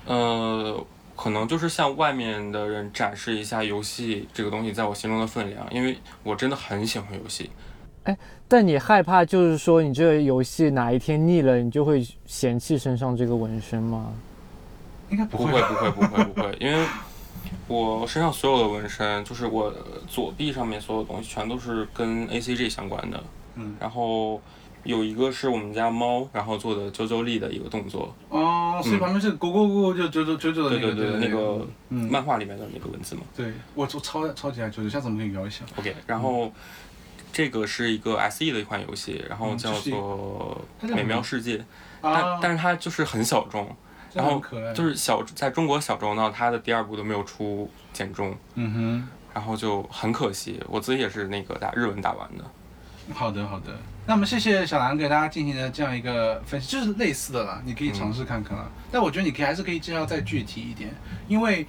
[0.07, 0.85] 呃，
[1.17, 7.51] 可能就是向外面的人展示一下游戏这个东西在我心中的分量，因为我真的很喜欢游戏。
[8.05, 8.17] 哎
[8.49, 14.12] 但你害怕就是说你这个游戏哪一天腻了，你就会嫌弃身上这个纹身吗？
[15.09, 15.45] 应该不会。
[15.47, 16.87] 不会不会不会不会，因为
[17.69, 19.73] 我身上所有的纹身，就是我
[20.09, 23.23] 左臂上面所有东西全都是跟 ACG 相关的。
[23.55, 24.41] 嗯，然后
[24.85, 33.23] 有一个是我们家猫，然后做的啾啾力的一个动作，哦，所以旁边是咕咕咕就啾啾啾啾的那个对对对，那个嗯，漫画里面的那个文字嘛。
[33.37, 35.64] 对我超超超级爱啾啾，下次我们可以聊一下。
[35.77, 36.53] OK，然后
[37.33, 41.59] 这个是一个 SE 的一款游戏，然后叫做美妙世界》，
[42.01, 43.75] 但啊，但是它就是很小众，
[44.11, 50.61] 这样很可爱，就是小在中国小众到它的第二部都没有出简中，嗯哼然后就很可惜。
[50.68, 52.45] 我自己也是那个打日文打完的。
[53.09, 53.77] 哼，好的好的。
[54.05, 58.69] 那么谢谢小兰给大家进行的这样一个分析，就是类似的啦，你可以尝试看看啦。
[58.91, 60.91] 但我觉得你可以还是可以介绍再具体一点，
[61.29, 61.65] 因为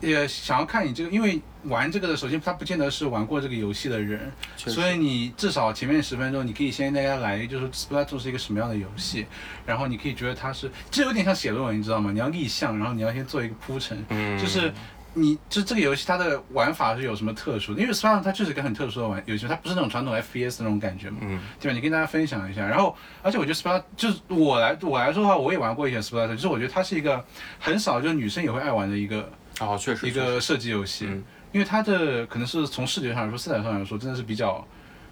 [0.00, 9.26] 呃想要看你这个，因为玩这个的，首先他不见得是玩过这个游戏的人，所以你至少前面十分钟，你可以先大家来，就是 Splatoon 是一个什么样的游戏，
[9.66, 12.10] 然后你可以觉得它是，这有点像写论文，你知道吗？
[12.12, 14.72] 你要立项，然后你要先做一个铺陈，嗯，就是
[15.14, 17.80] 你就这个游戏它的玩法是有什么特殊的？
[17.80, 21.74] 因为 Splatoon 它就是一个很特殊的玩游戏，它不是那种传统 FPS 那种感觉嘛，嗯对吧？
[21.74, 22.66] 你跟大家分享一下。
[22.66, 27.24] 然后，而且我觉得 Splatoon 就是我来我来说的话，我也玩过一些 Splatoon，就是我觉得它是一个
[27.58, 31.06] 很少就是女生也会爱玩的一个哦，确实一个射击游戏。
[31.08, 31.22] 嗯
[31.52, 34.66] 因为它的可能是从视觉上来说、色彩上来说，真的是比较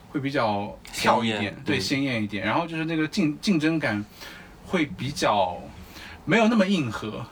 [0.09, 2.47] 会比较跳一点，对，嗯鲜艳一点。
[2.47, 4.03] 然后就是那个竞竞争感
[4.65, 5.59] 会比较
[6.25, 7.23] 没有那么硬核，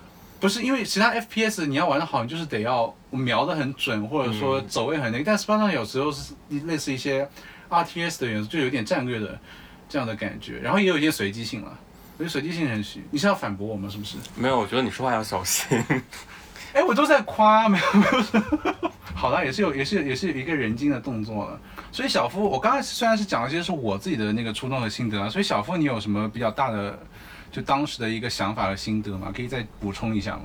[0.40, 5.24] 不是因为其他 FPS 你要玩的好，你就是得要瞄得很准，或者说嗯走位很那个。
[5.24, 6.34] 但 Spartan 有时候是
[6.66, 7.28] 类似一些
[7.68, 9.38] RTS 的元素，就有点战略的
[9.88, 11.78] 这样的感觉，然后也有一些随机性了。
[12.16, 14.16] 我觉得随机性很虚，你是要反驳我吗是不是？
[14.34, 15.66] 没有，我觉得你说话要小心。
[16.74, 18.90] 哎，我都在夸，没有没有。
[19.14, 21.60] 好啦，也是有，也是也是一个人精的动作了。
[21.90, 26.96] 所以小夫，我刚才虽然是讲了些是我自己的那个初衷和心得啊，所以小夫你有什么比较大的
[27.50, 29.32] 就当时的一个想法和心得吗？
[29.34, 30.42] 可以再补充一下吗？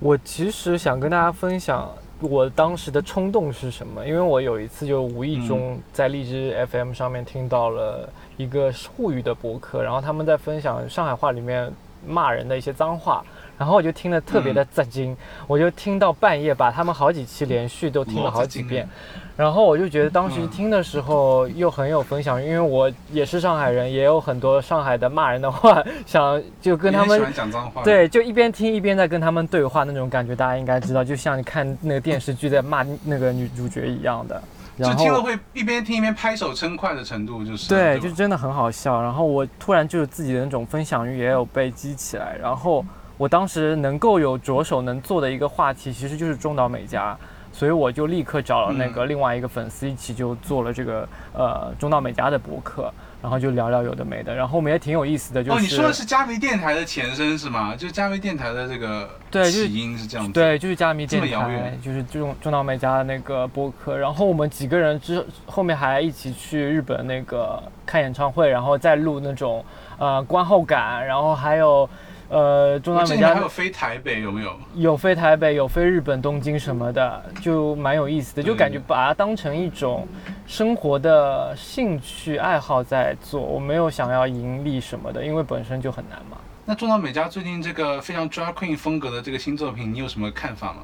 [0.00, 1.90] 我其实想跟大家分享
[2.20, 11.70] 我当时的冲动是什么，因为我有一次就无意中在荔枝 FM 上面听到了一个沪语的博客，然后他们在分享上海话里面
[12.06, 13.22] 骂人的一些脏话，
[13.58, 15.16] 然后我就听得特别的震惊，
[15.46, 18.88] 我就听到半夜，把他们好几期连续都听了好几遍。
[19.36, 34.40] 然后我就觉得当时听的时候又很有分享，因为我也是上海人，也有很多上海的骂人的话，想就跟他们喜欢讲脏话，，对，就一边听一边在跟他们对话那种感觉，大家应该知道，就像你看那个电视剧在骂那个女主角一样的。
[34.78, 39.00] 就然后听了会一边听一边拍手称快的程度，就是对，吧就真的很好笑。
[39.02, 42.84] 然后我突然就是自己的那种分享欲也有被激起来，然后
[43.18, 47.16] 我当时能够有着手能做的一个话题，其实就是中岛美嘉。
[47.52, 57.76] 所以我就立刻找了那个另外一个粉丝一起就做了这个呃中岛美嘉的博客，然后就聊聊有的没的，然后我们也挺有意思的，就是、哦，你说的是加密电台的前身是吗？
[57.76, 63.96] 就是加密电台的这个对起因是这样子，，对，就是加密电台远，就是这种中岛美嘉的那个博客。
[63.96, 69.64] 然后我们几个人之后面还一起去日本那个看演唱会，然后再录那种
[69.98, 71.88] 呃观后感，然后还有
[72.32, 74.58] 呃中岛美嘉还有飞台北有没有？
[74.74, 80.08] 有飞台北，有飞日本东京什么的，就蛮有意思的，就感觉把它当成一种
[80.46, 83.38] 生活的兴趣爱好在做。
[83.38, 86.38] 我没有想要盈利什么的，因为本身就很难嘛。
[86.64, 90.78] 那中岛美嘉最近这个非常 drag queen 风格的这个新作品，你有什么看法吗？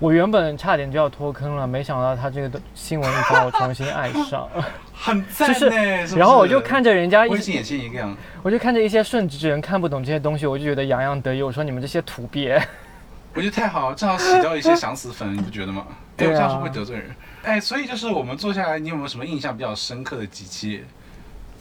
[0.00, 4.48] 我原本差点就要脱坑了，没想到他这个新闻一发，我重新爱上。
[4.94, 8.16] 很赞 就是呢，是然后我就看着人家微信也是一样。
[8.42, 11.42] 我就看着一些顺直之人看不懂这些东西，我就觉得洋洋得意。
[11.42, 12.60] 我说你们这些土鳖，
[13.34, 15.86] 我觉得太好了，正好洗掉一些想死粉，你不觉得吗？
[16.16, 17.10] 哎，对这样是会得罪人？
[17.42, 20.82] 哎，所以就是我们坐下来，你有没有什么印象比较深刻的几期？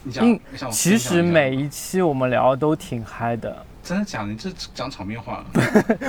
[0.04, 0.40] 你讲
[0.72, 3.66] 其实每一期我们聊的都挺嗨的。
[3.84, 4.28] 真的假的？
[4.28, 5.44] 你这讲场面话，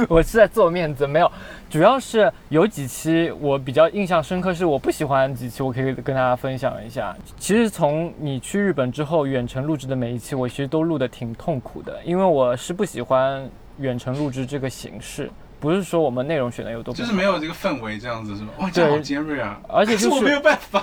[0.08, 1.30] 我是在做面子，没有，
[1.70, 7.16] 主要是有几期我比较印象深刻，是我不喜欢几期，我可以跟大家分享一下。
[7.38, 15.30] 其实从你去日本之后，远程录制的每一期，我其实都录的挺痛苦的，因为我是不喜欢远程录制这个形式，
[15.60, 18.50] 不是说我们内容选的有多就是没有这个氛围，这样子是吧？
[18.58, 19.60] 哇，这样好尖锐啊！
[19.68, 20.82] 而且就是可 我没有办法。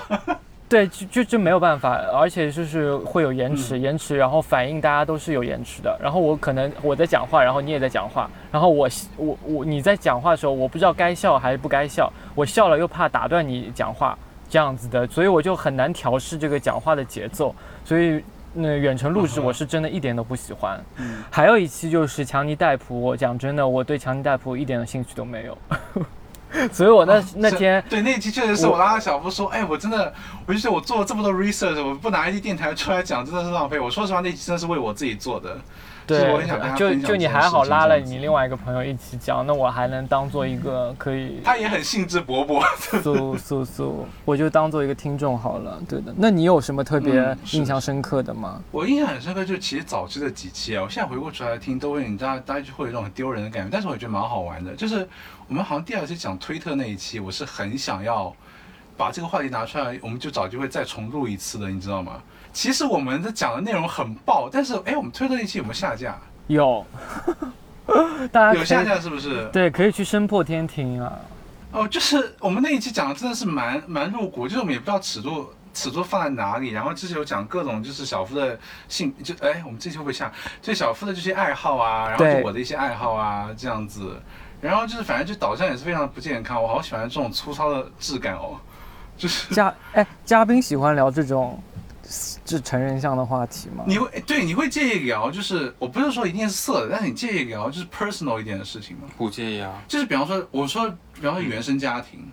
[0.68, 5.98] 对，就就就没有办法，而且就是会有延迟，嗯延迟，然后反应大家都是有延迟的。
[6.02, 14.18] 然后我可能我在讲话，然后你也在讲话，然后我我我你在讲话的时候，我不知道该笑还是不该笑，我笑了又怕打断你讲话，
[14.50, 17.54] 这样子的，所以我就很难调试这个讲话的节奏。
[17.82, 20.78] 所以那远程录制我是真的一点都不喜欢。
[20.96, 25.56] 嗯，还有一期就是强尼戴普，我讲真的，我对强尼戴普一点的兴趣都没有。
[26.72, 30.12] 所以我那、那天对那一期确实是我我拉着小夫说，哎，我真的，
[30.46, 33.78] 我就觉得我做了这么多 research，我不拿一期电台出来讲，真的是浪费。
[33.78, 35.56] 我说实话，那期真的是为我自己做的。
[36.06, 42.64] 对我很想跟他，就就你还好拉了你另外一个朋友一起讲，那我还能当做一个可以他也很兴致勃勃。
[43.02, 45.78] 苏苏苏，我就当做一个听众好了。
[45.86, 48.58] 对的，那你有什么特别印象深刻的吗？
[48.70, 54.74] 我印象很深刻，就其实早期的几期啊，我现在回过头来听，都会你知道，大家就会有一种很丢人的感觉，但是我觉得蛮好玩的。
[54.74, 55.06] 就是
[55.48, 58.34] 我们好像第二期讲推特那一期，我是很想要
[58.98, 62.22] 把这个话题拿出来，我们就找机会再重录一次的，你知道吗？
[62.52, 66.18] 其实我们的讲的内容很爆，但是哎，我们推特那一期有没有下架？
[66.48, 66.84] 有，
[68.30, 69.48] 大家有下架是不是？
[69.48, 71.18] 对，可以去声破天听啊。
[71.72, 80.30] 哦，就是我们那一期讲的真的是蛮蛮露骨，就是我们也不知道尺度尺度放在哪里，然后之前有讲各种就是小夫的性，就哎，我们这期会不会下？
[80.60, 84.20] 就小夫的这些爱好啊，然后就我的一些爱好啊，这样子，
[84.60, 88.58] 然后就是反正就导向也是非常不健康，我好喜欢这种粗糙的质感哦，
[89.16, 91.62] 就是嘉哎，嘉宾喜欢聊这种
[92.10, 93.84] 是成人向的话题吗？
[93.86, 99.02] 你会哎对你会介意聊，就是我不是说一定是色的，但是你介意聊就是 personal 一点的事情吗？
[99.16, 99.82] 不介意啊。
[99.86, 102.26] 就是比方说，我说比方说原生家庭，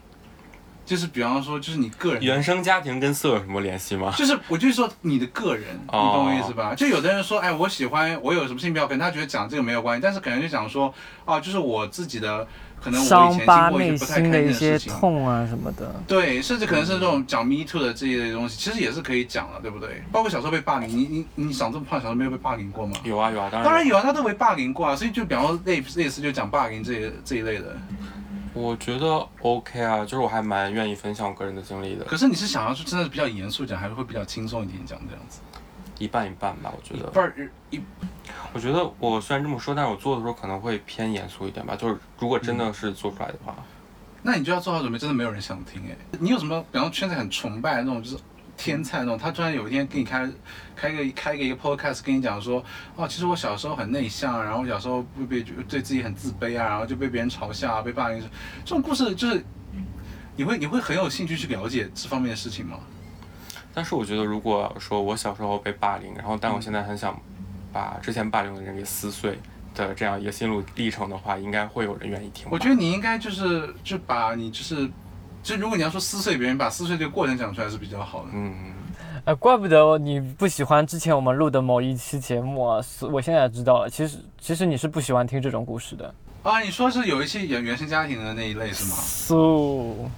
[0.86, 4.14] 就是比方说就是你个人原生家庭跟色有什么联系吗？
[4.16, 6.76] 就是我就是说你的个人，你哦懂我意思吧？
[6.76, 10.94] 就有的人说，哎，我喜欢我有什么性标，可能他觉得讲这个没有关系，但是可能就讲说，
[11.26, 12.48] 啊，就是我自己的，
[12.80, 14.94] 可能我以前经疤内过一些不太心开心的的一些事情。
[14.94, 15.94] 痛啊什么的。
[16.08, 20.04] 对，甚至可能是这种讲 me too 的这一类东西，其实也是可以讲的，对不对？
[20.12, 22.96] 包括小时候被霸凌，你你你长这么胖，小时候没有被霸凌过吗？
[23.04, 23.70] 有啊有啊，当然有。
[23.70, 27.76] 当然有啊，他都被霸凌过啊，所以就比方说类类似就讲霸凌这一这一类的。
[28.56, 35.42] 我觉得 OK 啊，就是我还蛮愿意分享我个人的经历的，可是你是想要说真的比较严肃讲，还是会比较轻松一点讲这样子？
[36.00, 36.74] 一半一半吧。
[36.76, 37.82] 我觉得，不是一
[38.54, 41.76] 我觉得我虽然这么说，但是我做的时候可能会偏严肃一点吧。
[41.76, 43.54] 就是如果真的是做出来的话，
[44.24, 45.96] 那你就要做好准备，真的没有人想听哎。
[46.20, 48.18] 你有什么，比方说圈子很崇拜的那种，就是
[48.58, 50.30] 天才那种，他突然有一天给你开
[50.76, 52.64] 开个开个一个 podcast，跟你讲说，
[52.96, 58.22] 哦，其实我小时候很内向，然后我小时候会被对自己很自卑啊，然后就被别人嘲笑啊，被霸凌，
[58.64, 59.44] 这种故事就是
[60.36, 62.78] 你会你会很有兴趣去了解这方面的事情吗？
[63.74, 67.20] 但是我觉得如果说我小时候被霸凌，然后但我现在很想
[67.74, 69.38] 把之前霸凌的人给撕碎
[69.74, 72.48] 的这样一个心路历程的话，应该会有人愿意听。
[72.50, 74.90] 我觉得你应该就是就把你就是。
[75.46, 78.30] 就如果你要说撕碎别人，把撕碎这个过程讲出来是比较好的。
[78.34, 78.74] 嗯，嗯。
[79.26, 82.84] 哎，怪不得你不喜欢之前我们录的某一期节目啊！
[83.12, 86.12] 我现在知道了，其实其实你是不喜欢听这种故事的。
[86.42, 90.10] 啊，你说是有一些原原生家庭的那一类是吗？So，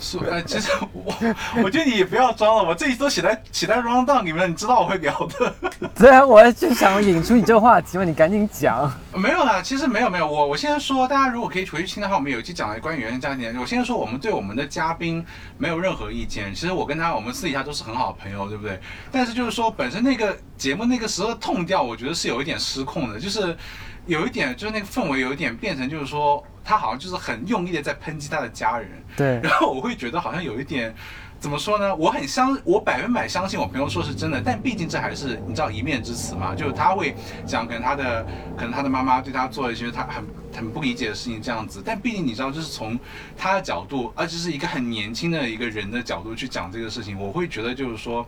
[0.00, 1.14] 是，呃，其实我
[1.62, 5.54] 我觉得你也不要装了，我这一都写在写在 round down 里面，你知道我会聊的。
[5.94, 8.90] 对啊，我就想引出你这个话题嘛，你赶紧讲。
[9.14, 13.60] 没有啦，其实没有没有，我我先说，大家如果可以回去听的话，我们有一期讲了关于原生家庭的。
[13.60, 15.24] 我先说，我们对我们的嘉宾
[15.58, 16.54] 没有任何意见。
[16.54, 18.80] 其实我跟他，我们私底下都是很好的朋友，对不对？
[19.10, 23.56] 但是就是说，本身那个节目那个时候的痛调，我觉得是有一点失控的，就是
[24.06, 28.88] 有一点，就是那个氛围有一点变成，就是说他好像就是很用力的在抨击他的家人。
[29.16, 30.94] 对，然后我会觉得好像有一点，
[31.38, 31.94] 怎么说呢？
[31.94, 37.14] 我很相，我百分百相信我朋友说是真的，但毕竟这还是你知道一面之词嘛，就是他会
[37.46, 42.98] 讲可能他的可能他的妈妈对他做了一些他很很不理解的事情这样子，但毕竟你知道，就是从
[43.36, 48.26] 他的角度，而且是一个很年轻的一个人的角度去讲这个事情，我会觉得就是说，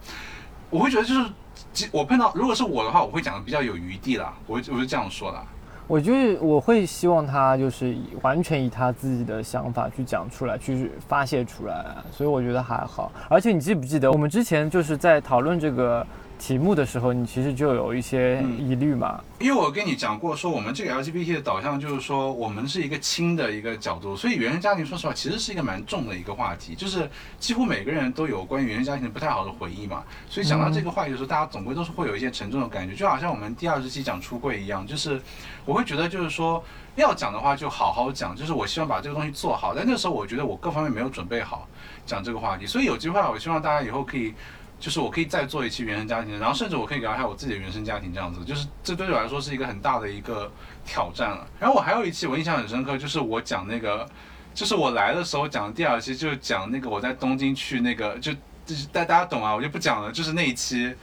[0.70, 1.26] 我会觉得就是。
[1.72, 5.44] 其我碰到如果是我的话，我会讲的比较有余地啦，我会我是这样说啦。
[5.87, 13.12] 我就是我会希望他就是完全以他自己的想法去讲出来，去发泄出来，所以我觉得还好。
[13.29, 16.07] 而且你记不记得我们之前就是在讨论这个
[16.38, 19.23] 题目的时候，你其实就有一些疑虑嘛？
[19.38, 35.20] 因为我跟你讲过，说我们这个 LGBT 的导向就是说，我们是一个轻的一个角度，所以原生家庭说实话其实是一个蛮重的一个话题，就是几乎每个人都有关于原生家庭不太好的回忆嘛，所以讲到这个话题的时候，大家总归都是会有一些沉重的感觉，就好像我们第二十期讲出柜一样，就是
[35.64, 36.62] 我会觉得就是说
[36.97, 41.66] 要讲的话就好好讲，就是我希望把这个东西做好，但那时候我觉得我各方面没有准备好
[42.05, 44.35] 讲这个话题，所以有机会我希望大家以后可以。
[44.78, 50.50] 就是我可以再做一期原生家庭，然后甚至我可以聊一下我自己的原生家庭这样子，就是这对我来说是一个很大的一个
[50.84, 51.46] 挑战了。
[51.58, 54.08] 然后我还有一期我印象很深刻，就是我讲那个，
[54.54, 58.32] 就是我来的时候讲的第二期，就是讲那个我在东京去那个就
[58.66, 60.94] 就是大大家懂啊，我就不讲了，就是那一期，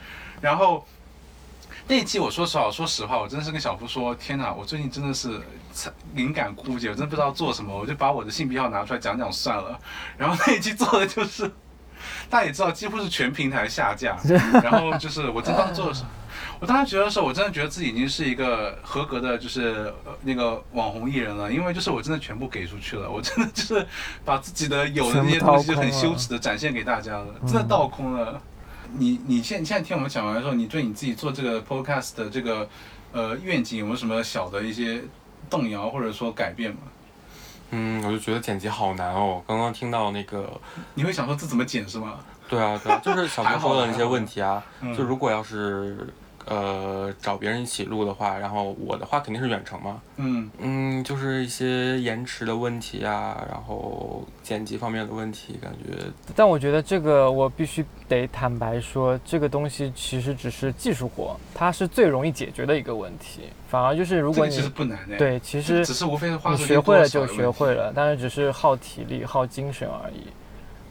[0.41, 0.85] 然后。
[1.87, 5.41] 那一期我说实话，说实话，我真的是跟小夫说，天哪，我最近真的是
[6.13, 9.77] 灵感枯竭，我真的不知道做什么，我就把我的性癖好拿出来讲讲算了。
[10.15, 11.51] 然后那一期做的就是，
[12.31, 14.17] 大家也知道，几乎是全平台下架。
[14.63, 16.09] 然后就是我真当做的时候，
[16.61, 23.85] 我当时觉得时候，我真的觉得自己已经是一个合格的，就是那个网红艺人了，因为就是我真的全部给出去了，我真的就是
[24.23, 28.41] 把自己的有的那些东西很羞耻的展现给大家了，真的倒空了。
[28.97, 32.67] 你你现现在听我们讲完的时候，你对你自己做这个 podcast 的这个
[33.11, 35.01] 呃愿景有没有什么小的一些
[35.49, 36.77] 动摇或者说改变吗？
[37.71, 39.41] 嗯，我就觉得剪辑好难哦。
[39.47, 40.49] 刚刚听到那个，
[40.93, 42.19] 你会想说这怎么剪是吗？
[42.47, 44.63] 对啊，对啊，就是小明说的那些问题啊。
[44.95, 46.07] 就如果要是。
[46.45, 50.01] 呃，找别人一起录的话，然后我的话肯定是远程嘛。
[50.17, 55.97] 嗯嗯，就是一些延迟的问题啊，然后剪辑方面的问题，感觉。
[56.35, 63.43] 但我觉得这个我必须得坦白说，这个东西其实只是技术活，它是最容易解决的一个问题。
[63.69, 65.17] 反而就是如果你其实不难的。
[65.17, 70.27] 对，其实只是无非是话你学会了就学会了，但是只是耗体力、耗精神而已。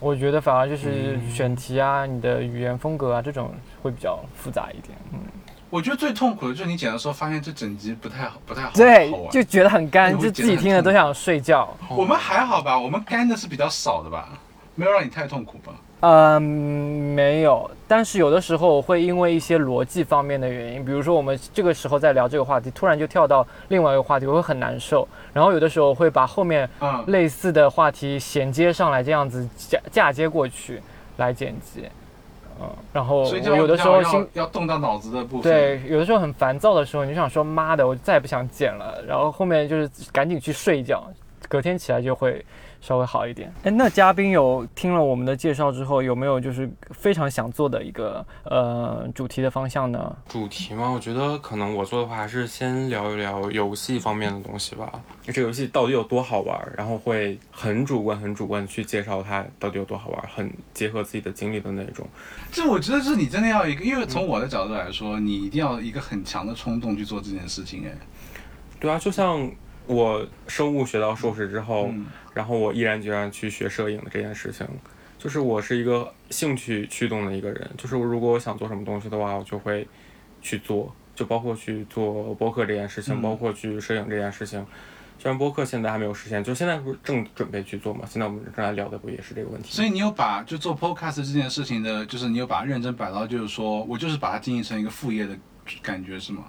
[0.01, 4.99] 我觉得反而就是选题啊，你的语言风格啊，这种会比较复杂一点。
[5.13, 5.21] 嗯。
[5.69, 8.73] 我觉得最痛苦的就是你剪的时候发现这整集不太好，不太好。
[8.75, 11.73] 对，就觉得很干，就自己听了都想睡觉。
[11.89, 12.77] 我们还好吧？
[12.77, 14.31] 我们干的是比较少的吧？
[14.75, 15.73] 没有让你太痛苦吧？
[16.01, 17.71] 嗯，没有。
[17.87, 25.07] 但是有的时候会因为一些逻辑方面的原因，比如说我们这个时候在聊这个话题，突然就跳到另外一个话题，我会很难受。
[25.33, 26.69] 然后有的时候会把后面
[27.09, 30.81] 类似的话题衔接上来，这样子嫁嫁接过去
[31.19, 31.85] 来剪辑。
[32.61, 35.53] 嗯，然后有的时候心要动到脑子的部分。
[35.53, 39.03] 对，有的时候很烦躁的时候，你就想说妈的，我再也不想剪了。
[39.07, 41.03] 然后后面就是赶紧去睡一觉，
[41.49, 42.43] 隔天起来就会。
[42.81, 43.53] 稍微好一点。
[43.63, 50.17] 哎，那嘉宾有听了我们的介绍之后，有没有就是非常想做的一个呃主题的方向呢？
[50.29, 50.89] 主题吗？
[50.91, 54.91] 我觉得可能我做的话，还是先聊一聊游戏方面的东西吧。
[55.25, 56.59] 这个游戏到底有多好玩？
[56.77, 62.07] 然后会很主观、很主观的去介绍它到底有多好玩，很结合自己的经历的那种。
[62.51, 67.85] 这我觉得是你真的要一个，因为从我的角度来说，你一定要一个很强的冲动去做这件事情。
[67.87, 67.93] 哎，
[68.81, 69.51] 对啊，就像。
[69.91, 71.93] 我生物学到硕士之后，
[72.33, 74.65] 然后我毅然决然去学摄影的这件事情，
[75.19, 77.69] 就是我是一个兴趣驱动的一个人。
[77.77, 79.87] 就是如果我想做什么东西的话，我就会
[80.41, 84.65] 去做，就包括去做播客这件事情，包括去摄影这件事情。
[85.19, 88.07] 虽然播客现在还没有实现，就现在不是正准备去做嘛？
[88.09, 89.71] 现在我们正在聊的不也是这个问题？
[89.71, 95.37] 所以你有把就做 podcast 这件事情的，就是你有把它认真摆到，就是说我就是把它经营成一个副业的
[95.83, 96.45] 感觉是吗？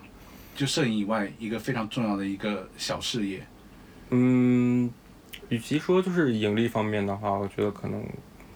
[0.56, 3.42] 就摄影以外，一个非常重要的一个小事业。
[4.10, 4.90] 嗯，
[5.50, 8.04] 与其说就是盈利方面的话，我觉得可能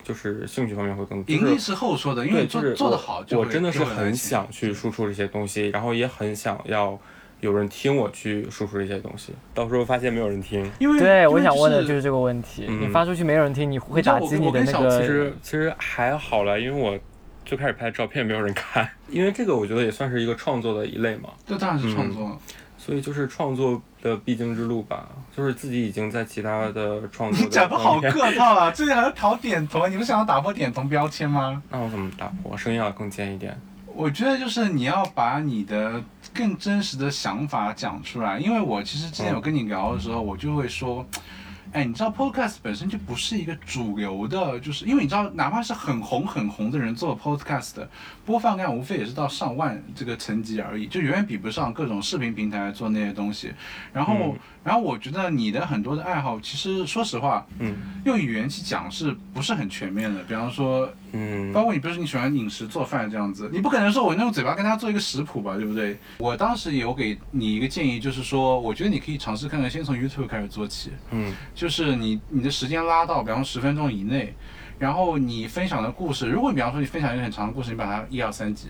[0.04, 1.24] 就是兴趣方面会更。
[1.28, 7.00] 盈利是后说的，因为做做得好，我真的是很想去输出这些东西，然后也很想要
[7.40, 9.34] 有人听我去输出这些东西。
[9.54, 12.68] 到时候发现没有人听，因为对，我想问的就是这个问题。
[12.68, 15.00] 你发出去没有人听，你会打击你的那个？
[15.00, 17.00] 其实其实还好了，因为我。
[17.46, 21.30] 最开始拍照片没有人看， 因为这个我觉得也算是一个创作的一类嘛。
[21.46, 22.40] 这当然是创作，
[22.78, 25.08] 所以就是创作的必经之路吧。
[25.36, 27.44] 就是自己已经在其他的创作。
[27.44, 28.72] 你 讲的好客套啊！
[28.72, 31.62] 最近还要讨点头，你不想要打破点头标签吗？
[31.70, 32.58] 那我怎么打破？
[32.58, 33.56] 声音要更尖一点。
[33.94, 36.02] 我觉得就是你要把你的
[36.34, 41.06] 更真实的想法讲出来，因为我其实之前有跟你聊的时候，我就会说。
[41.76, 47.86] 哎，你知道 Podcast 本身就不是一个主流的，就是因为你知道，哪怕是很红很红的人做 Podcast，
[48.26, 53.52] 播放量无非也是到上万这个层级而已，就远远比不上各种视频平台做那些东西。
[53.92, 60.24] 然后，然后我觉得你的很多的爱好，其实说实话，嗯，用语言去讲是不是很全面的？
[60.24, 65.96] 比方说，嗯，包括你，比如说你喜欢饮食做饭这样子，你不可能说我用嘴巴跟他做一个食谱吧，对不对？
[66.18, 74.34] 我当时有给你一个建议，就是说，我觉得你可以尝试看看，先从 YouTube 开始做起，嗯，就是你你的时间拉到，比方说十分钟以内，
[74.80, 78.70] 然后你分享的故事，如果比方说你分享一个很长的故事，你把它一二三集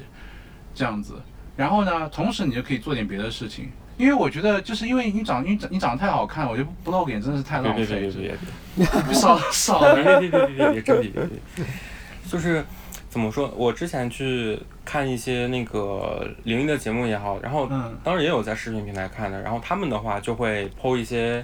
[0.74, 1.14] 这样子，
[1.56, 8.38] 然后呢，同时你就可以做点别的事情，因为我觉得就是因为你长你长你长得太好看，我觉得不露脸真的是太浪费，别别别
[8.76, 9.80] 别别，少少。
[9.96, 11.66] 别别别别别别真别别别，
[12.28, 12.64] 就是。
[13.08, 13.50] 怎么说？
[13.56, 17.66] 我之前去看一些那个灵异的节目也好，然后
[18.04, 21.40] 当然也有在视频平台看的，然后他们的话就会剖一些，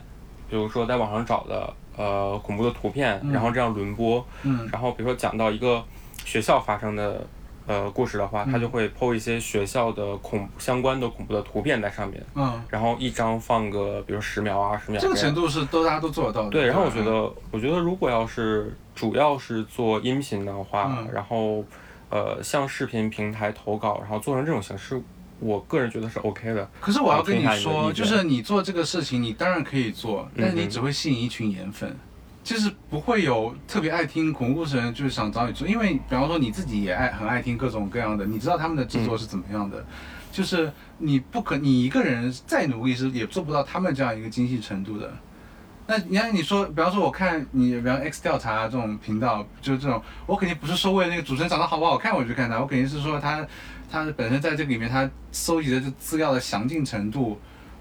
[0.49, 4.21] 比如说在网上找的呃恐怖的图片，然后这样轮播，
[4.69, 5.81] 然后比如说讲到一个
[6.25, 7.25] 学校发生的
[7.67, 16.49] 呃故事的话，他就会 PO 一些学校的恐相关的恐怖的图片在上面，嗯，然后一张放个比如十秒啊十秒样这个程度是都大家都做得到的。
[16.49, 21.09] 对，然后我觉得，我觉得如果要是主要是做音频的话，嗯。
[21.13, 21.63] 然后
[22.09, 25.01] 呃向视频平台投稿，然后做成这种形式，
[25.39, 26.69] 我个人觉得是 OK 的。
[26.79, 31.95] 可是我要跟你说，就是你做这个事情，你当然可以做，但是你只会吸引一群颜粉，
[32.43, 39.85] 就是不会有特别爱听恐怖故事的人，就是想找你做，因为比方说你自己也爱很爱听各种各样的，你知道他们的制作是怎么样的，
[40.31, 45.11] 就是你不可你一个人再努力是也做不到他们这样一个精细程度的。
[45.87, 53.45] 那你看，你说，比方说，我看你，比方 X 调查这种频道，就是这种，我肯定不是说为了那个主持人长得好不好看我去看他，我肯定是说他，
[53.91, 57.37] 他本身在这里面他搜集的这资料的详尽程度，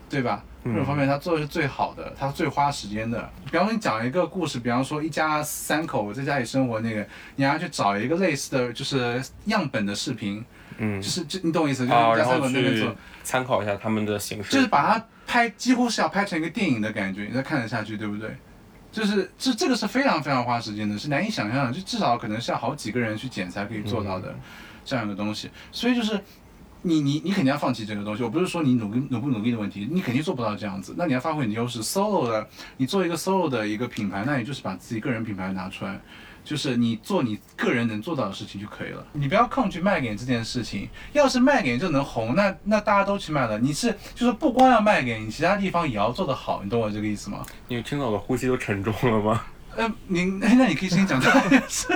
[0.09, 0.43] 对吧？
[0.63, 3.31] 各嗯种方面他做的是最好的，他最花时间的。
[3.51, 7.07] 比方说你讲一个故事，比方说一家三口在家里生活那个，
[7.37, 10.45] 你还要去找一个类似的就是样本的视频，
[10.79, 12.97] 嗯就，是就你懂我意思，就是啊，一家三然后去口那边做。
[13.23, 14.51] 参考一下他们的形式。
[14.51, 18.37] 就是把它拍，几乎是要拍成一个电影的感觉，你才看得下去，对不对？
[18.93, 24.35] 就是这这个是非常非常花时间的，是难以想象的，就至少可能是要好几个人去剪才可以做到的、
[24.85, 25.49] 这样一个东西。
[25.71, 26.21] 所以就是
[26.83, 28.23] 你你你肯定要放弃这个东西。
[28.23, 30.95] 我不是说你努力努不努力的问题，你肯定做不到这样子。
[30.97, 36.01] 那你要发挥你的优势，solo 的，你做一个 solo 的一个品牌，那你就是把自己个人品牌拿出来。
[36.43, 40.89] 就是你做你个人能做到的事情就可以了，你不要抗拒卖给你这件事情。
[41.13, 43.59] 要是卖给你就能红，那那大家都去卖了。
[43.59, 47.45] 你是就是不光要卖给你，其他地方也要做得好，你懂我这个意思吗？
[47.69, 49.45] 你听到我的呼吸都沉重了吗？
[49.77, 51.87] 呃，你 那你可以先讲这件事。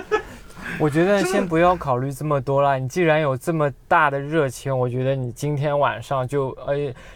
[0.78, 2.78] 我觉得先不要考虑这么多了。
[2.78, 6.74] 你既然有这么大的热情，我觉得你今天晚上就呃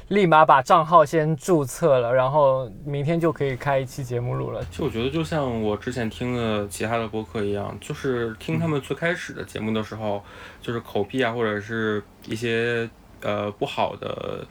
[0.08, 4.64] 立马把账号先注册了，然后明天就可以开一期节目录了。
[4.70, 10.22] 其实我觉得，就像我之前听的其他的播客一样，就是听他们最开始的节目的时候，
[10.62, 12.88] 就是口癖啊，或者是一些
[13.22, 14.46] 呃不好的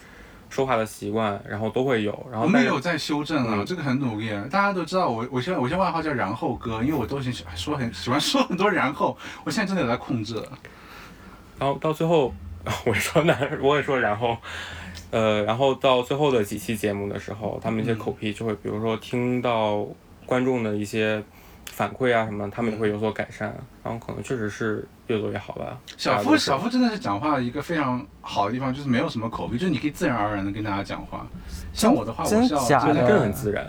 [0.49, 2.11] 说话的习惯，然后都会有。
[2.31, 4.29] 然后我们也有在修正啊，嗯这个很努力。
[4.49, 10.43] 大家都知道我，我现在我现在外号叫然后哥，因为我都喜 说很喜欢说很多然后， 我现在真的有在控制了。
[11.59, 12.33] 然后到最后，
[12.85, 14.37] 我也说那，我也说然后，
[15.11, 19.85] 呃，然后到最后的几期节目的时候，他们一些口癖就会，比如说听到
[20.25, 21.23] 观众的一些
[21.71, 25.77] 反馈啊什么，他们也会有所改善，然后可能确实是越多越好吧。
[25.97, 31.25] 小夫，小夫真的是讲话一个非常好的地方，就是没有什么口癖，就是你可以自然而然的跟大家讲话。
[31.73, 33.65] 像我的话，我真是要假的真的更很自然。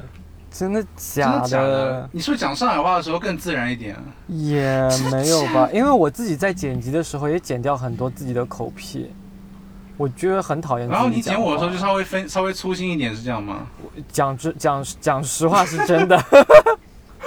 [0.50, 2.08] 真的假的假的？
[2.10, 3.94] 你是不是讲上海话的时候更自然一点？
[4.26, 9.12] 也没有吧， 因为我自己在剪辑的时候也剪掉很多自己的口癖，
[9.98, 13.66] 我觉得很讨厌然后你剪我的时候就稍微分稍微粗心一点，是这样吗？
[14.10, 16.18] 讲真讲讲实话是真的，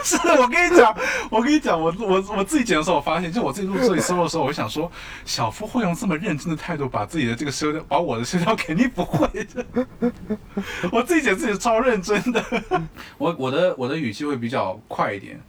[0.04, 0.95] 是我跟你讲，
[1.30, 4.91] 我跟你讲，我我我自己剪的时候，我发现，就我自己录自己 solo 的时候，我就想说，
[5.26, 9.66] 小夫会用这么认真的态度把自己的这个修掉，把我的修掉，肯定不会的。
[10.91, 12.43] 我自己剪自己超认真的，
[13.18, 15.39] 我我的我的语气会比较快一点，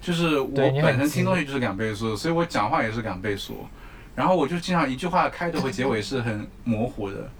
[0.00, 3.66] 就是我本身听东西就是两倍速，所以我讲话也是两倍速，
[4.14, 7.30] 然后我就经常一句话开头和结尾是很模糊的。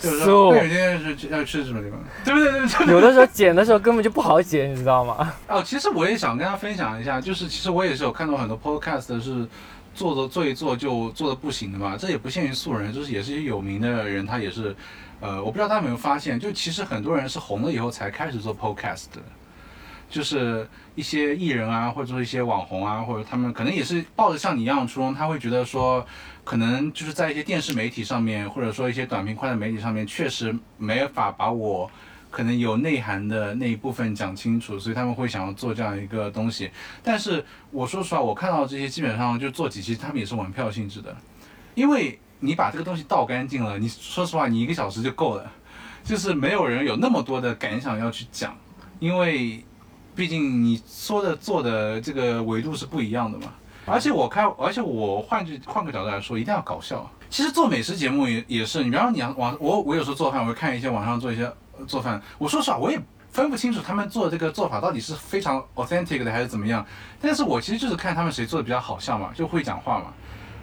[0.00, 2.00] 就是说，So 对，今天是要去什么地方？
[2.24, 2.50] 对不对？
[2.50, 2.94] 对不对？
[2.94, 5.32] 有的时候剪的时候根本就不好剪，你知道吗？
[5.46, 9.46] 哦，其实我也想跟大家分享一下，就是其实我也是有看到很多 podcast 是
[9.94, 14.74] 做着做一做就做的不行的嘛，这也不限于素人，就是也是一些有名的人，他也是，
[15.20, 19.20] 呃，我不知道大家有没有发现，就其实很多人是红了以后才开始做 podcast 的。
[20.10, 26.04] 就是一些艺人啊，或者说一些网红啊，或者他们可能也是抱着像你一样的初衷，他会觉得说，
[26.44, 31.88] 可能就是在一些电视媒体上面，或者说一些短平快的媒体上面，确实没法把我
[32.28, 36.70] 可能有内涵的那一部分讲清楚，所以他们会想要做这样一个东西。
[37.02, 41.16] 但是我说实话，我看到这些基本上就做几期，他们也是玩票性质的，
[41.74, 45.52] 因为你把这个东西倒干净了，你说实话，你一个小时就够了，
[46.02, 48.56] 就是没有人有那么多的感想要去讲，
[48.98, 49.64] 因为
[50.14, 53.52] 毕竟你说的做的这个维度是不一样的嘛。
[53.86, 57.10] 而且我开，而且我换句换个角度来说，一定要搞笑。
[57.28, 61.50] 其实做美食节目也也是，你比方说你要网，我我有时候做饭，我会看一些网上做一些
[61.86, 63.00] 做饭，我说实话，我也
[63.30, 66.84] 分不清楚他们做这个做法到底是非常 authentic 的还是怎么样。
[67.20, 70.12] 但是我其实就是看他们谁做的比较好笑嘛，就会讲话嘛，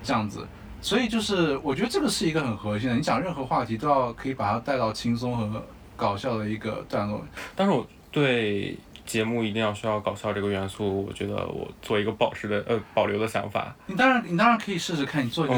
[0.04, 0.46] 这样子。
[0.82, 5.64] 所以就是我觉得这个是一个很核心的，你讲任何话题都要可以把它带到轻松和
[5.96, 7.22] 搞笑的一个段落。
[7.56, 8.78] 但是我对
[9.08, 13.74] 节目一定要需要搞笑这个元素，我觉得我做一个保持的呃保留的想法。
[13.88, 15.56] 你当然，你当然可以试试看，你做一个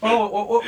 [0.00, 0.62] 哦，我我我，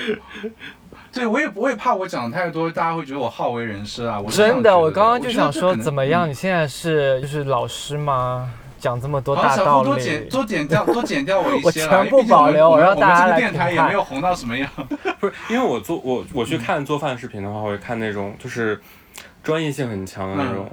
[1.13, 4.19] 对我也不会怕我讲太多，大家会觉得我好为人师啊。
[4.19, 6.29] 我真的，我刚刚就想说，怎么样？
[6.29, 8.51] 你现在是就是老师吗？
[8.81, 10.29] 讲这么多好，大道理多剪。
[10.29, 14.71] 多剪掉 多剪掉我一些了，全部保留我们让大家来电台也没有红到什么样。
[15.19, 18.81] 不是因为我做我我去看做饭视频的话，我会看那种就是
[19.49, 20.71] 专业性很强的那种。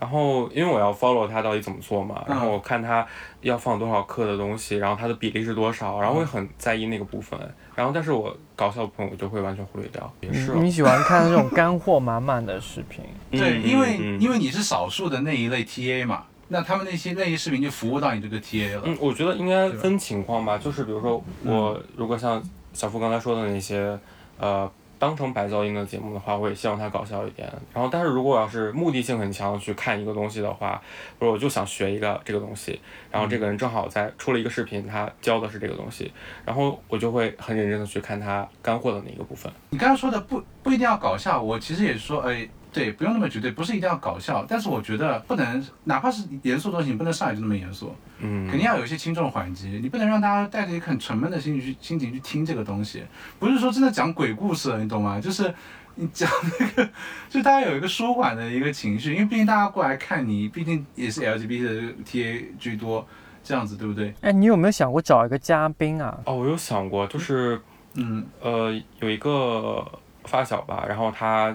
[0.00, 3.06] 然后，因为我要 follow 他到底怎么做嘛，然后我看他
[3.40, 7.38] 要放多少克的东西，然后它的比例是多少，然后会很在意那个部分。
[7.76, 10.12] 然后，但是我搞笑部分我就会完全忽略掉。
[10.20, 13.04] 也是哦，你喜欢看那种干货满满的视频？
[13.30, 18.82] 对，嗯因为嗯因为你是少数的那一类 TA 嘛，那他们那些那些视频就服务到你这个 TA 了。
[18.84, 22.42] 嗯，我觉得应该分情况吧，就是比如说我如果像
[22.72, 23.96] 小付刚才说的那些，
[24.40, 24.68] 呃，
[25.02, 27.52] 当成白噪音的节目的话，我也希望它搞笑一点。
[27.74, 30.80] 然后，但是如果要是目的性很强去看一个东西的话，
[31.18, 32.80] 或者我就想学一个这个东西，
[33.10, 36.12] 然后这个人正好在出了一个视频，他教的是这个东西，
[36.44, 39.52] 然后我就会很认真的去看他干货的那个部分。
[39.70, 53.04] 你刚刚说的不不一定要搞笑，我其实也说，哎，对，不用那么绝对，不是一定要搞笑，但是我觉得不能，哪怕是严肃的东西，你不能上来就那么严肃，嗯，肯定要有一些轻重缓急，你不能让大家带着一个很沉闷的心情去心情去听这个东西，
[53.38, 55.20] 不是说真的讲鬼故事，你懂吗？
[55.20, 55.52] 就是
[55.96, 56.26] 你讲
[56.58, 56.90] 那个，
[57.28, 63.06] 就大家有一个舒缓的一个情绪，因为毕竟大家过来看你，毕竟也是 LGBT 的 TA 居多，
[63.44, 64.14] 这样子对不对？
[64.22, 66.18] 哎，你有没有想过找一个嘉宾啊？
[66.24, 67.60] 哦，我有想过，就是
[67.96, 69.86] 嗯，呃，有一个
[70.24, 71.54] 发小吧，然后他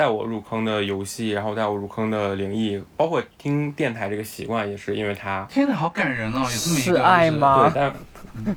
[0.00, 5.46] 带我入坑的游戏，然后带我入坑的灵异，包括听电台这个习惯，也是因为他。
[5.50, 7.92] 天哪，好感人哦，有这么一个是爱吗对，啊
[8.34, 8.50] 但就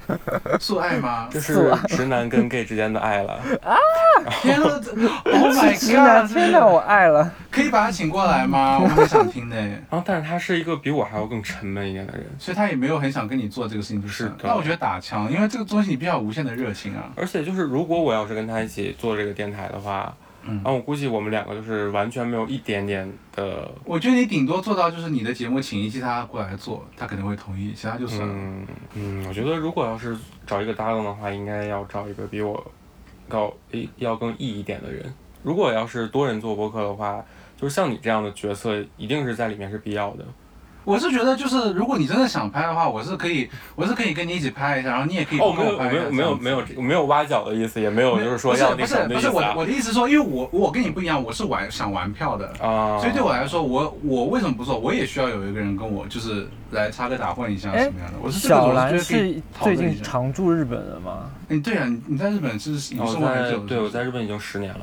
[0.54, 1.28] 是素爱吗？
[1.30, 3.76] 就是直男跟 gay 之间的爱了啊。
[4.42, 6.32] 天哪，Oh my，god！
[6.32, 7.30] 天哪，我爱了。
[7.52, 8.80] 可以把他请过来吗？
[8.82, 9.58] 我很想听的。
[9.60, 17.12] 然后，但是他是一个比我还要更沉闷一点的人，所以他也没有很想跟你做这个事情，就是那我觉得打枪，因为这个东西你必须要无限的热情啊。
[17.18, 20.16] 而且就是如果我要是跟他一起做这个电台的话，
[20.46, 28.34] 嗯然后我估计我们两个就是完全没有一点点的，我觉得你顶多做到就是你的节目请一期他过来做，他肯定会同意，其他就算了。
[28.34, 32.72] 嗯嗯，我觉得如果要是找一个搭档的话，应该要找一个比我
[33.28, 35.14] 高诶要更 E 一点的人。
[35.42, 37.24] 如果要是多人做播客的话，
[37.58, 40.26] 就是像你这样的角色，一定是在里面是必要的。
[40.84, 54.78] 我是觉得就是如果你真的想拍的话，我是可以，我是可以跟你一起拍一下，然后你也可以哦，跟没有没我拍一下有没有没有没有没有没有挖角的意思，也没有就是说不是要那不是不是什么的意思啊我我的意思是说，因为我我跟你不一样，我是玩想玩票的，啊，所以对我来说，我我为什么不做？
[54.78, 58.18] 我也需要有一个人跟我就是来插科打混一下哎什么样的。
[58.22, 60.04] 我是小兰是最近讨论。
[60.04, 61.30] 常驻日本的吗？
[61.50, 64.82] 嗯，对啊，你你在日本是你哦我生活很久，在对我是不是在日本已经十年了。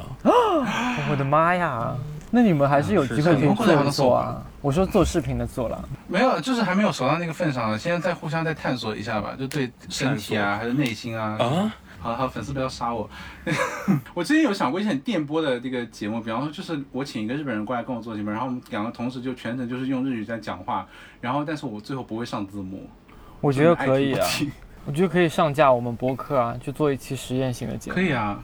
[1.11, 1.95] 我的妈呀！
[2.31, 4.43] 那你们还是有机会可以做一做啊。
[4.61, 11.37] 我说做视频的做了，没有，就是还没有熟到那个份上，现在再互相再探索一下吧，就对身体啊，还是内心啊。
[11.39, 13.09] 啊，好了好了，粉丝不要杀我。
[14.15, 20.87] 我之前有想过一些很电波的这个节目，比方说就是我请一个日本人过来跟我做节目，然后我们两个同时就全程就是用日语在讲话，
[21.21, 22.89] 然后但是我最后不会上字幕。
[23.41, 24.27] 我觉得可以啊
[24.87, 27.95] 我觉得可以上架我们播客啊，去做一期实验性的节目。
[27.95, 28.43] 可以啊。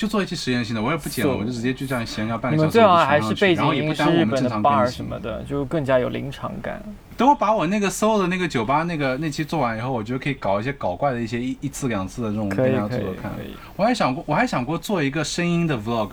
[0.00, 2.62] 啊就做一期实验性的，我也不剪了，我就直接就这样闲聊半个小时。
[2.62, 4.86] 你们最好还是背景音是也不耽误我日本的们正常 bar。
[4.86, 6.82] 什么的，就更加有临场感。
[7.18, 13.30] 等我把我那个 solo 的那个酒吧那个那期做完以后，我觉得可以搞一些搞怪的一些一一次两次的这种大家做做看。
[13.76, 16.12] 我还想过，我还想过做一个声音的 vlog。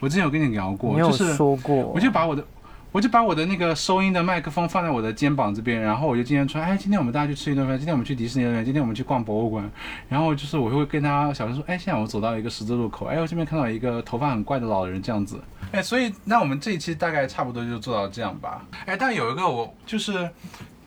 [0.00, 2.44] 我之前有跟你聊过，就是说过，我就把我的，
[2.92, 9.68] 我就把我的那个收音的麦克风放在我的肩膀这边，然后我就今天说，哎，今天我们大家去吃一顿饭，今天我们去迪士尼乐园，今天我们去逛博物馆，
[10.10, 15.40] 然后就是我会跟他小声说，哎，现在我走到一个十字路口，哎，我这边看到一个头发很怪的老人这样子，
[15.72, 20.28] 哎，所以那我们这一期大概差不多就做到这样吧，哎，但有一个我就是。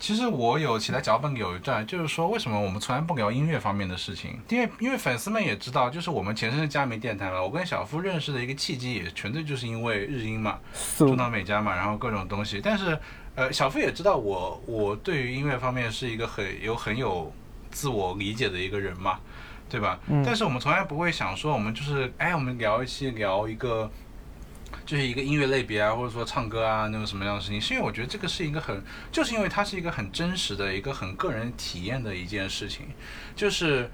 [0.06, 4.40] 其实我有写在脚本有一段，就是说为什么我们从来不聊音乐方面的事情？
[4.50, 10.60] 因为因为粉丝们也知道，就是我们前身是佳明电台嘛，我跟小夫认识的一个契机也纯粹就是因为日音嘛，
[10.96, 12.62] 中岛美嘉嘛，然后各种东西。
[12.64, 12.96] 但是，
[13.34, 17.34] 呃，小夫也知道我，我对于音乐方面是一个很有很有
[17.72, 19.20] 自我理解的一个人嘛，
[19.68, 20.00] 对吧？
[20.06, 23.90] 嗯但是我们从来不会想说，我们就是，哎，我们聊一期聊一个。
[24.86, 32.86] 就是一个音乐类别啊，或者说唱歌啊，那种什么样的事情，是因为我觉得这个是一个很，就是因为它是一个很真实的一个很个人体验的一件事情，
[33.36, 33.90] 就是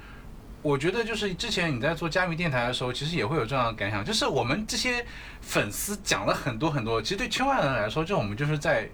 [0.62, 5.06] 我觉得就是之前你在做加密电台的时候，其实也会有这样的感想，就是我们这些
[5.40, 8.90] 粉丝讲了很多很多，其实对圈外人来说，就我们就是在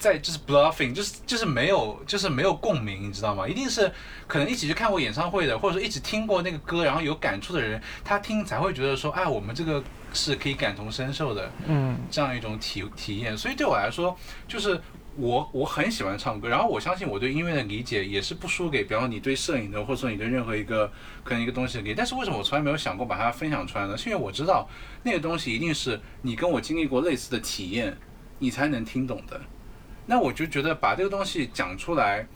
[0.00, 3.46] 在就是 bluffing，就是就是没有就是没有共鸣，你知道吗？
[3.46, 3.92] 一定是
[4.26, 9.84] 可能一起去看过演唱会的，或者说一起听过那个歌，然后有感触的人，他听才会觉得说，哎，我们这个
[10.14, 13.36] 是可以感同身受的嗯，这样一种体体验。
[13.36, 14.16] 所以对我来说，
[14.48, 14.80] 就是
[15.16, 20.90] 我我很喜欢唱歌，然后我相信我对音乐的理解也是不输给，比方说你对摄影的，或者说你对任何一个
[21.22, 21.94] 可能一个东西的理解。
[21.94, 23.94] 但是为什么我从来没有想过把它分享出来呢？
[23.98, 24.66] 是因为我知道
[25.02, 27.94] 那个东西一定是你跟我经历过类似的体验，
[28.38, 29.38] 你才能听懂的。
[30.10, 32.26] 那我就觉得把这个东西讲出来，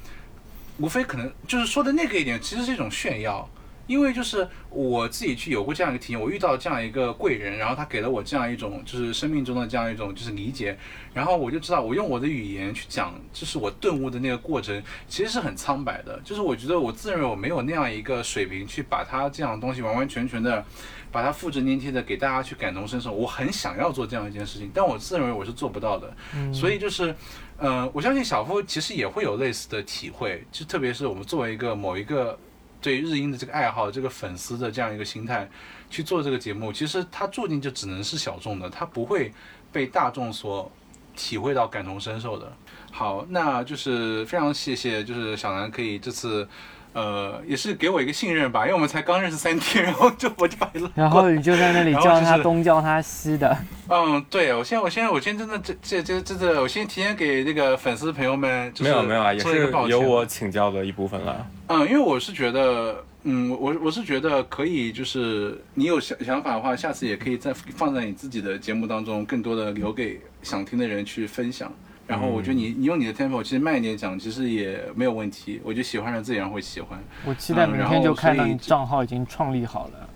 [0.78, 3.48] 无非可能就是说的那个一点，其实是一种炫耀。
[3.86, 10.78] 因为就是我自己去有过这样一个体验，我遇到这样一个贵人，然后他给了我这样一种就是生命中的这样一种就是理解，
[11.12, 16.18] 然后我就知道我用我的语言去讲，就是我顿悟的那个过程，其实是很苍白的。
[16.24, 20.64] 就是我觉得我自认为我没有那样一个水平去把它这样的东西完完全全的
[21.12, 23.12] 把它复制粘贴的给大家去感同身受。
[23.12, 26.10] 我很想要做这样一件事情，但我自认为我是做不到的。
[26.54, 27.14] 所以就是，
[27.58, 32.38] 嗯，我相信小夫其实也会有类似的体会，就特别是我们作为一个某一个。
[32.80, 35.48] 对日英的这个爱好、这个粉丝的这样一个心态
[35.88, 39.32] 去做这个节目，其实它注定就只能是小众的，它不会
[39.72, 40.70] 被大众所
[41.16, 42.52] 体会到、感同身受的。
[42.92, 46.46] 好，那就是非常谢谢，就是小南可以这次，
[46.94, 53.56] 呃，也是给我一个信任吧，因为我们才刚认识三天， 然后就我就把你然后你就在那里叫他东叫他西的。
[53.88, 61.46] 嗯，对，我现在我现在我现在真的这这这这这，我先提前给那个粉丝朋友们，没有没有啊，也是有我请教的一部分了。
[61.66, 71.72] 嗯，因为我是觉得，嗯，我我是觉得可以，就是你有想想法的话，下次也可以再放在你自己的节目当中，更多的留给想听的人去分享。
[72.06, 75.60] 然后我觉得你你用你的 tempo，其实慢一点讲，其实也没有问题。
[75.64, 77.02] 我觉得喜欢的自然会喜欢。
[77.24, 80.08] 我期待明天就看到你账号已经创立好了。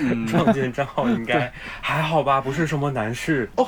[0.00, 3.66] 嗯， 创建账号应该还好吧，不是什么难事哦。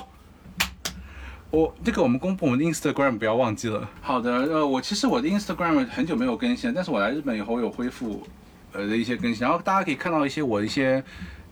[1.51, 3.89] 我这个我们公布我们的 Instagram 不要忘记了。
[4.01, 8.27] 好的，呃，我其实我的 Instagram 很久没有更新，但是我来日本以后我有恢复
[8.73, 11.03] 呃的一些更新，然后大家可以看到一些我一些。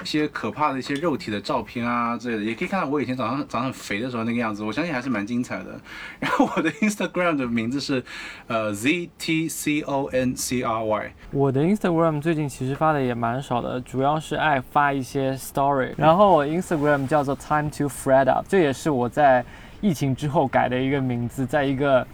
[0.03, 5.79] 一些可怕的一些肉体的照片啊之类的，也可以看到我以前长上长得很肥的时候那个样子，我相信还是蛮精彩的。
[6.19, 8.03] 然后我的 Instagram 的名字是
[8.47, 11.13] 呃 Z T C O N C R Y。
[11.33, 15.93] 我的 Instagram 最近其实发的也蛮少的，主要是爱发一些 story。
[15.99, 19.45] 然后我 Instagram 叫做 Time to Fred Up，这也是我在
[19.83, 22.07] 疫情之后改的一个名字，在一个。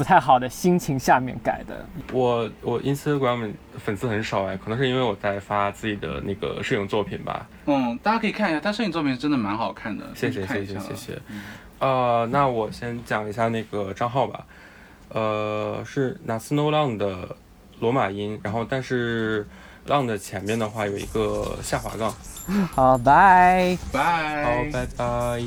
[0.00, 1.84] 不太好的心情下面改的。
[2.10, 7.46] 我我 Instagram 粉丝很少哎，可能是因为我在发自己的那个摄影作品吧。
[7.66, 10.06] 嗯，大家可以看一下，他摄影作品真的蛮好看的。
[10.14, 11.20] 谢谢谢谢谢谢。
[11.80, 14.46] 呃，那我先讲一下那个账号吧。
[15.10, 17.36] 呃，是 Nasno 浪的
[17.80, 19.46] 罗马音，然后但是
[19.84, 22.10] 浪的前面的话有一个下滑杠。
[22.72, 24.44] 好，拜拜。
[24.44, 25.42] 好，拜拜。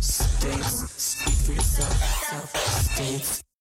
[0.00, 0.90] States.
[0.96, 1.92] Speak for yourself.
[2.30, 2.56] Self.
[2.94, 3.42] States.